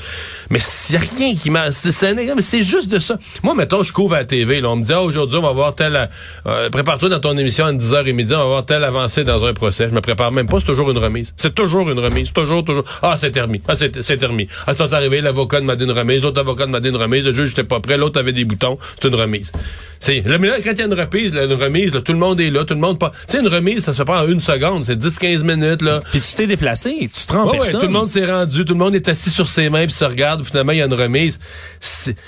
Mais 0.49 0.59
s'il 0.59 0.95
y 0.95 0.97
a 0.97 1.01
rien 1.01 1.35
qui 1.35 1.49
m'a, 1.49 1.71
c'est 1.71 2.63
juste 2.63 2.89
de 2.89 2.99
ça. 2.99 3.17
Moi, 3.41 3.55
mettons, 3.55 3.83
je 3.83 3.93
couvre 3.93 4.15
à 4.15 4.19
la 4.19 4.25
TV, 4.25 4.61
là, 4.61 4.69
on 4.69 4.75
me 4.75 4.83
dit, 4.83 4.93
ah, 4.93 5.01
aujourd'hui, 5.01 5.37
on 5.37 5.43
va 5.43 5.51
voir 5.51 5.75
tel, 5.75 6.09
euh, 6.45 6.69
prépare-toi 6.69 7.09
dans 7.09 7.19
ton 7.19 7.37
émission 7.37 7.65
à 7.65 7.73
10h30, 7.73 8.33
on 8.33 8.37
va 8.37 8.45
voir 8.45 8.65
tel 8.65 8.83
avancé 8.83 9.23
dans 9.23 9.45
un 9.45 9.53
procès. 9.53 9.87
Je 9.89 9.95
me 9.95 10.01
prépare 10.01 10.31
même 10.31 10.47
pas, 10.47 10.59
c'est 10.59 10.65
toujours 10.65 10.91
une 10.91 10.97
remise. 10.97 11.33
C'est 11.37 11.55
toujours 11.55 11.89
une 11.89 11.99
remise. 11.99 12.31
Toujours, 12.33 12.63
toujours. 12.63 12.83
Ah, 13.01 13.15
c'est 13.17 13.31
terminé. 13.31 13.61
Ah, 13.67 13.75
c'est 13.77 13.92
c'est 14.01 14.17
terminé. 14.17 14.47
Ah, 14.67 14.73
sont 14.73 14.91
arrivés, 14.93 15.21
l'avocat 15.21 15.61
m'a 15.61 15.75
dit 15.75 15.83
une 15.83 15.91
remise, 15.91 16.21
l'autre 16.21 16.39
avocat 16.39 16.67
m'a 16.67 16.79
dit 16.79 16.89
une 16.89 16.97
remise, 16.97 17.25
le 17.25 17.33
juge 17.33 17.49
n'était 17.49 17.63
pas 17.63 17.79
prêt, 17.79 17.97
l'autre 17.97 18.19
avait 18.19 18.33
des 18.33 18.45
boutons, 18.45 18.77
c'est 19.01 19.07
une 19.07 19.15
remise. 19.15 19.51
C'est, 19.99 20.21
là, 20.27 20.37
mais 20.37 20.49
là, 20.49 20.55
quand 20.61 20.71
il 20.71 20.79
y 20.79 20.81
a 20.81 20.85
une 20.85 20.93
remise, 20.93 21.33
une 21.33 21.53
remise, 21.53 21.91
tout 22.03 22.11
le 22.11 22.19
monde 22.19 22.41
est 22.41 22.49
là, 22.49 22.65
tout 22.65 22.73
le 22.73 22.79
monde 22.81 22.99
pas. 22.99 23.11
Tu 23.27 23.37
sais, 23.37 23.39
une 23.39 23.47
remise, 23.47 23.83
ça 23.83 23.93
se 23.93 24.03
prend 24.03 24.17
en 24.17 24.27
une 24.27 24.41
seconde, 24.41 24.83
c'est 24.83 24.99
10-15 24.99 25.43
minutes, 25.43 25.81
là. 25.81 26.01
Puis 26.11 26.19
tu 26.19 26.35
t'es 26.35 26.47
déplacé, 26.47 27.09
tu 27.13 27.25
te 27.25 27.33
rends 27.33 27.49
ouais, 27.49 27.71
tout 27.71 27.79
le 27.79 27.87
monde 27.87 28.09
s'est 28.09 28.25
rendu, 28.25 28.65
tout 28.65 28.73
le 28.73 28.79
monde 28.79 28.95
est 28.95 29.07
assis 29.07 29.29
sur 29.29 29.47
ses 29.47 29.69
mains 29.69 29.85
puis 29.85 29.93
se 29.93 30.03
regarde, 30.03 30.45
finalement, 30.45 30.73
il 30.73 30.79
y 30.79 30.81
a 30.81 30.85
une 30.85 30.93
remise. 30.93 31.39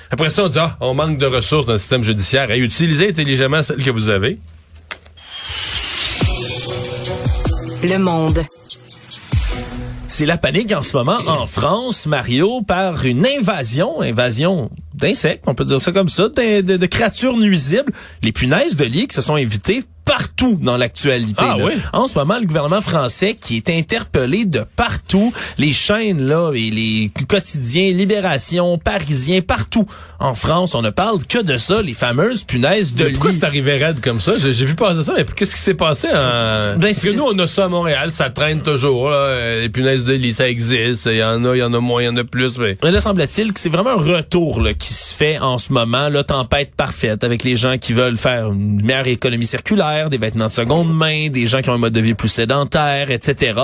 Après 0.09 0.29
ça, 0.29 0.45
on 0.45 0.47
dit, 0.47 0.59
ah, 0.59 0.77
on 0.79 0.93
manque 0.93 1.17
de 1.17 1.25
ressources 1.25 1.65
dans 1.65 1.73
le 1.73 1.79
système 1.79 2.03
judiciaire. 2.03 2.51
Et 2.51 2.59
utilisez 2.59 3.09
intelligemment 3.09 3.63
celles 3.63 3.83
que 3.83 3.91
vous 3.91 4.09
avez. 4.09 4.39
Le 7.83 7.97
monde. 7.97 8.43
C'est 10.07 10.25
la 10.25 10.37
panique 10.37 10.71
en 10.71 10.83
ce 10.83 10.95
moment 10.95 11.17
en 11.27 11.47
France, 11.47 12.05
Mario, 12.05 12.61
par 12.61 13.05
une 13.05 13.25
invasion, 13.25 14.01
invasion 14.01 14.69
d'insectes, 14.93 15.43
on 15.47 15.55
peut 15.55 15.65
dire 15.65 15.81
ça 15.81 15.91
comme 15.91 16.09
ça, 16.09 16.29
de, 16.29 16.85
créatures 16.85 17.35
nuisibles. 17.37 17.91
Les 18.21 18.31
punaises 18.31 18.75
de 18.75 18.85
lit 18.85 19.07
qui 19.07 19.15
se 19.15 19.21
sont 19.21 19.35
invitées 19.35 19.83
partout 20.05 20.57
dans 20.61 20.77
l'actualité. 20.77 21.33
Ah, 21.37 21.57
oui? 21.59 21.73
En 21.91 22.07
ce 22.07 22.17
moment, 22.17 22.37
le 22.39 22.45
gouvernement 22.45 22.81
français 22.81 23.35
qui 23.39 23.57
est 23.57 23.69
interpellé 23.69 24.45
de 24.45 24.63
partout, 24.75 25.33
les 25.57 25.73
chaînes 25.73 26.25
là 26.25 26.51
et 26.53 26.69
les 26.69 27.11
quotidiens, 27.27 27.91
Libération, 27.91 28.77
Parisien, 28.77 29.41
partout 29.41 29.85
en 30.19 30.33
France, 30.33 30.75
on 30.75 30.81
ne 30.81 30.91
parle 30.91 31.17
que 31.25 31.41
de 31.41 31.57
ça, 31.57 31.81
les 31.81 31.93
fameuses 31.93 32.43
punaises 32.43 32.93
de 32.93 33.03
mais 33.03 33.11
Pourquoi 33.11 33.31
c'est 33.33 33.43
arrivé 33.43 33.77
raide 33.77 33.99
comme 33.99 34.21
ça? 34.21 34.31
J'ai 34.37 34.65
vu 34.65 34.75
passer 34.75 35.03
ça, 35.03 35.13
mais 35.17 35.25
qu'est-ce 35.25 35.55
qui 35.55 35.61
s'est 35.61 35.73
passé 35.73 36.07
en... 36.07 36.77
Ben, 36.77 36.79
Parce 36.79 36.99
que 37.01 37.09
nous 37.09 37.23
on 37.23 37.37
a 37.39 37.47
ça 37.47 37.65
à 37.65 37.67
Montréal, 37.67 38.11
ça 38.11 38.29
traîne 38.29 38.61
toujours 38.61 39.09
là. 39.09 39.59
les 39.59 39.69
punaises 39.69 40.05
de 40.05 40.13
lit, 40.13 40.33
ça 40.33 40.47
existe, 40.47 41.07
il 41.07 41.17
y 41.17 41.23
en 41.23 41.43
a, 41.43 41.55
il 41.55 41.59
y 41.59 41.63
en 41.63 41.73
a 41.73 41.79
moins, 41.79 42.03
il 42.03 42.05
y 42.05 42.09
en 42.09 42.17
a 42.17 42.23
plus, 42.23 42.57
mais. 42.57 42.77
Mais 42.83 42.91
là 42.91 43.01
semble-t-il 43.01 43.51
que 43.51 43.59
c'est 43.59 43.69
vraiment 43.69 43.91
un 43.91 44.15
retour 44.15 44.61
là, 44.61 44.73
qui 44.73 44.93
se 44.93 45.13
fait 45.13 45.39
en 45.39 45.57
ce 45.57 45.73
moment, 45.73 46.09
la 46.09 46.23
tempête 46.23 46.73
parfaite 46.75 47.23
avec 47.23 47.43
les 47.43 47.55
gens 47.55 47.77
qui 47.77 47.93
veulent 47.93 48.17
faire 48.17 48.51
une 48.51 48.83
meilleure 48.83 49.07
économie 49.07 49.45
circulaire 49.45 49.94
des 50.09 50.17
vêtements 50.17 50.47
de 50.47 50.51
seconde 50.51 50.93
main, 50.93 51.29
des 51.29 51.47
gens 51.47 51.61
qui 51.61 51.69
ont 51.69 51.73
un 51.73 51.77
mode 51.77 51.93
de 51.93 52.01
vie 52.01 52.13
plus 52.13 52.29
sédentaire, 52.29 53.11
etc. 53.11 53.59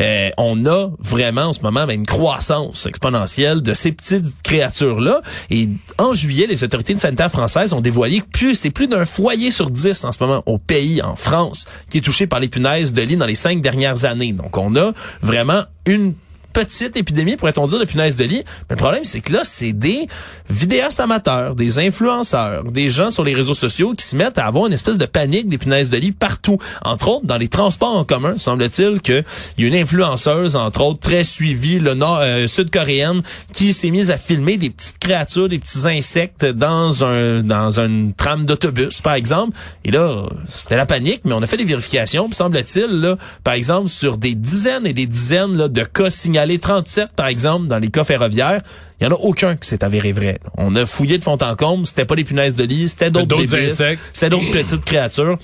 Euh, 0.00 0.30
on 0.36 0.66
a 0.66 0.90
vraiment 0.98 1.42
en 1.42 1.52
ce 1.52 1.60
moment 1.60 1.88
une 1.88 2.06
croissance 2.06 2.86
exponentielle 2.86 3.62
de 3.62 3.74
ces 3.74 3.92
petites 3.92 4.42
créatures-là. 4.42 5.20
Et 5.50 5.68
en 5.98 6.14
juillet, 6.14 6.46
les 6.46 6.64
autorités 6.64 6.94
de 6.94 7.00
sanitaire 7.00 7.30
françaises 7.30 7.72
ont 7.72 7.80
dévoilé 7.80 8.20
que 8.20 8.26
plus 8.26 8.54
c'est 8.54 8.70
plus 8.70 8.88
d'un 8.88 9.06
foyer 9.06 9.50
sur 9.50 9.70
dix 9.70 10.04
en 10.04 10.12
ce 10.12 10.18
moment 10.20 10.42
au 10.46 10.58
pays, 10.58 11.00
en 11.02 11.16
France, 11.16 11.66
qui 11.90 11.98
est 11.98 12.02
touché 12.02 12.26
par 12.26 12.40
les 12.40 12.48
punaises 12.48 12.92
de 12.92 13.02
lit 13.02 13.16
dans 13.16 13.26
les 13.26 13.34
cinq 13.34 13.60
dernières 13.60 14.04
années. 14.04 14.32
Donc 14.32 14.56
on 14.58 14.74
a 14.76 14.92
vraiment 15.22 15.62
une 15.86 16.14
petite 16.56 16.96
épidémie, 16.96 17.36
pourrait-on 17.36 17.66
dire, 17.66 17.78
de 17.78 17.84
punaise 17.84 18.16
de 18.16 18.24
lit. 18.24 18.42
Mais 18.46 18.70
le 18.70 18.76
problème, 18.76 19.04
c'est 19.04 19.20
que 19.20 19.30
là, 19.30 19.40
c'est 19.44 19.74
des 19.74 20.08
vidéastes 20.48 21.00
amateurs, 21.00 21.54
des 21.54 21.78
influenceurs, 21.78 22.64
des 22.64 22.88
gens 22.88 23.10
sur 23.10 23.24
les 23.24 23.34
réseaux 23.34 23.52
sociaux 23.52 23.92
qui 23.92 24.06
se 24.06 24.16
mettent 24.16 24.38
à 24.38 24.46
avoir 24.46 24.66
une 24.66 24.72
espèce 24.72 24.96
de 24.96 25.04
panique 25.04 25.50
des 25.50 25.58
punaises 25.58 25.90
de 25.90 25.98
lit 25.98 26.12
partout. 26.12 26.56
Entre 26.82 27.08
autres, 27.08 27.26
dans 27.26 27.36
les 27.36 27.48
transports 27.48 27.94
en 27.94 28.04
commun, 28.04 28.38
semble-t-il 28.38 29.02
qu'il 29.02 29.24
y 29.58 29.64
a 29.64 29.66
une 29.66 29.74
influenceuse, 29.74 30.56
entre 30.56 30.80
autres, 30.80 31.00
très 31.00 31.24
suivie, 31.24 31.78
le 31.78 31.92
nord, 31.92 32.20
euh, 32.22 32.46
sud-coréenne, 32.46 33.20
qui 33.52 33.74
s'est 33.74 33.90
mise 33.90 34.10
à 34.10 34.16
filmer 34.16 34.56
des 34.56 34.70
petites 34.70 34.98
créatures, 34.98 35.50
des 35.50 35.58
petits 35.58 35.86
insectes 35.86 36.46
dans 36.46 37.04
un 37.04 37.42
dans 37.42 37.80
une 37.80 38.14
trame 38.14 38.46
d'autobus, 38.46 39.02
par 39.02 39.12
exemple. 39.12 39.54
Et 39.84 39.90
là, 39.90 40.26
c'était 40.48 40.76
la 40.76 40.86
panique, 40.86 41.20
mais 41.24 41.34
on 41.34 41.42
a 41.42 41.46
fait 41.46 41.58
des 41.58 41.64
vérifications. 41.64 42.30
Semble-t-il, 42.32 42.86
là, 42.86 43.16
par 43.44 43.52
exemple, 43.52 43.88
sur 43.88 44.16
des 44.16 44.34
dizaines 44.34 44.86
et 44.86 44.94
des 44.94 45.06
dizaines 45.06 45.54
là, 45.56 45.68
de 45.68 45.82
cas 45.82 46.08
signalés 46.08 46.45
les 46.46 46.58
37, 46.58 47.12
par 47.14 47.26
exemple, 47.26 47.66
dans 47.66 47.78
les 47.78 47.88
cas 47.88 48.04
ferroviaires, 48.04 48.60
il 49.00 49.04
y 49.04 49.06
en 49.06 49.10
a 49.10 49.18
aucun 49.18 49.56
qui 49.56 49.68
s'est 49.68 49.84
avéré 49.84 50.12
vrai. 50.12 50.38
On 50.56 50.74
a 50.74 50.86
fouillé 50.86 51.18
de 51.18 51.22
fond 51.22 51.38
en 51.40 51.56
comble, 51.56 51.86
c'était 51.86 52.04
pas 52.04 52.16
des 52.16 52.24
punaises 52.24 52.54
de 52.54 52.64
lit, 52.64 52.88
c'était 52.88 53.10
d'autres 53.10 53.54
insectes, 53.54 54.00
c'était 54.12 54.30
d'autres 54.30 54.50
petites 54.50 54.84
créatures. 54.84 55.38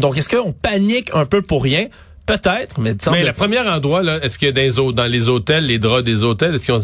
Donc, 0.00 0.16
est-ce 0.16 0.28
qu'on 0.28 0.52
panique 0.52 1.10
un 1.14 1.26
peu 1.26 1.42
pour 1.42 1.62
rien? 1.62 1.86
Peut-être, 2.26 2.78
mais... 2.78 2.94
Mais 3.10 3.24
le 3.24 3.32
premier 3.32 3.60
endroit, 3.60 4.02
là, 4.02 4.22
est-ce 4.22 4.38
que 4.38 4.50
dans, 4.50 4.92
dans 4.92 5.06
les 5.06 5.28
hôtels, 5.28 5.64
les 5.64 5.78
draps 5.78 6.04
des 6.04 6.24
hôtels, 6.24 6.56
est-ce 6.56 6.66
qu'ils 6.66 6.74
que 6.74 6.82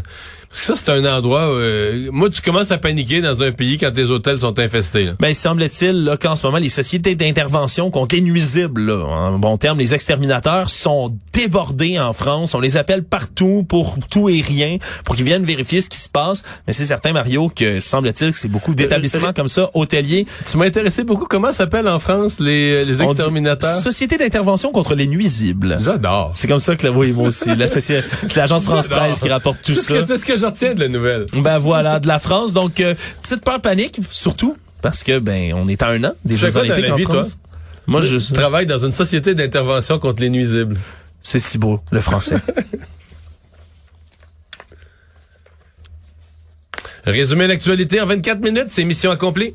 ça, 0.62 0.75
c'est 0.77 0.90
un 0.90 1.05
endroit 1.05 1.51
où, 1.51 1.55
euh, 1.55 2.09
moi, 2.12 2.31
tu 2.31 2.40
commences 2.40 2.71
à 2.71 2.79
paniquer 2.79 3.21
dans 3.21 3.43
un 3.43 3.53
pays 3.53 3.79
quand 3.79 3.90
tes 3.93 4.05
hôtels 4.05 4.38
sont 4.38 4.59
infestés. 4.59 5.05
Là. 5.05 5.12
Ben, 5.21 5.35
semble-t-il 5.35 6.05
là, 6.05 6.17
qu'en 6.17 6.37
ce 6.37 6.47
moment, 6.47 6.59
les 6.59 6.69
sociétés 6.69 7.14
d'intervention 7.14 7.90
contre 7.90 8.14
les 8.14 8.21
nuisibles, 8.21 8.87
là, 8.87 9.05
en 9.05 9.38
bon 9.38 9.59
terme, 9.59 9.79
les 9.79 9.95
exterminateurs, 9.95 10.69
sont 10.69 11.17
débordés 11.33 11.99
en 11.99 12.12
France. 12.12 12.55
On 12.55 12.61
les 12.61 12.77
appelle 12.77 13.03
partout 13.03 13.64
pour 13.69 13.97
tout 14.11 14.29
et 14.29 14.40
rien, 14.40 14.79
pour 15.05 15.17
qu'ils 15.17 15.25
viennent 15.25 15.45
vérifier 15.45 15.81
ce 15.81 15.88
qui 15.88 15.99
se 15.99 16.09
passe. 16.09 16.43
Mais 16.67 16.73
c'est 16.73 16.87
certain, 16.87 17.12
Mario, 17.12 17.49
que 17.49 17.81
semble-t-il 17.81 18.33
que 18.33 18.38
c'est 18.38 18.49
beaucoup 18.49 18.75
d'établissements 18.75 19.33
comme 19.33 19.49
ça, 19.49 19.71
hôteliers. 19.75 20.27
Tu 20.51 20.57
m'as 20.57 20.67
intéressé 20.67 21.05
beaucoup. 21.05 21.27
Comment 21.27 21.53
s'appellent 21.53 21.88
en 21.88 21.99
France 21.99 22.40
les, 22.40 22.85
les 22.85 23.03
exterminateurs? 23.03 23.81
Société 23.81 24.17
d'intervention 24.17 24.71
contre 24.73 24.95
les 24.95 25.07
nuisibles. 25.07 25.79
J'adore. 25.81 26.33
C'est 26.35 26.49
comme 26.49 26.61
ça 26.61 26.77
que, 26.77 26.87
oui, 26.88 27.12
moi 27.12 27.29
aussi. 27.29 27.51
c'est 27.67 28.37
l'agence 28.37 28.64
France-Presse 28.64 29.21
qui 29.21 29.29
rapporte 29.29 29.59
tout 29.62 29.73
ça. 29.73 29.95
Ce 30.55 30.67
que 30.67 30.75
de 30.75 30.81
la 30.81 30.89
nouvelle. 30.89 31.27
Ben 31.37 31.59
voilà, 31.59 32.01
de 32.01 32.07
la 32.07 32.19
France. 32.19 32.53
Donc, 32.53 32.81
euh, 32.81 32.95
petite 33.23 33.45
peur 33.45 33.61
panique, 33.61 34.01
surtout 34.11 34.57
parce 34.83 35.03
que 35.03 35.19
ben 35.19 35.55
on 35.55 35.67
est 35.69 35.81
à 35.83 35.89
un 35.89 36.05
an 36.05 36.13
des 36.25 36.35
Jeux 36.35 36.57
Olympiques 36.57 36.91
en 36.91 36.99
France. 36.99 37.39
Moi, 37.87 38.03
je, 38.03 38.19
je 38.19 38.33
travaille 38.33 38.67
dans 38.67 38.85
une 38.85 38.93
société 38.93 39.35
d'intervention 39.35 39.99
contre 39.99 40.23
les 40.23 40.31
nuisibles. 40.31 40.79
C'est 41.21 41.39
si 41.39 41.59
beau, 41.59 41.81
le 41.91 42.01
français. 42.01 42.37
Résumer 47.07 47.47
l'actualité 47.47 48.01
en 48.01 48.07
24 48.07 48.41
minutes, 48.41 48.69
c'est 48.69 48.85
mission 48.85 49.11
accomplie. 49.11 49.55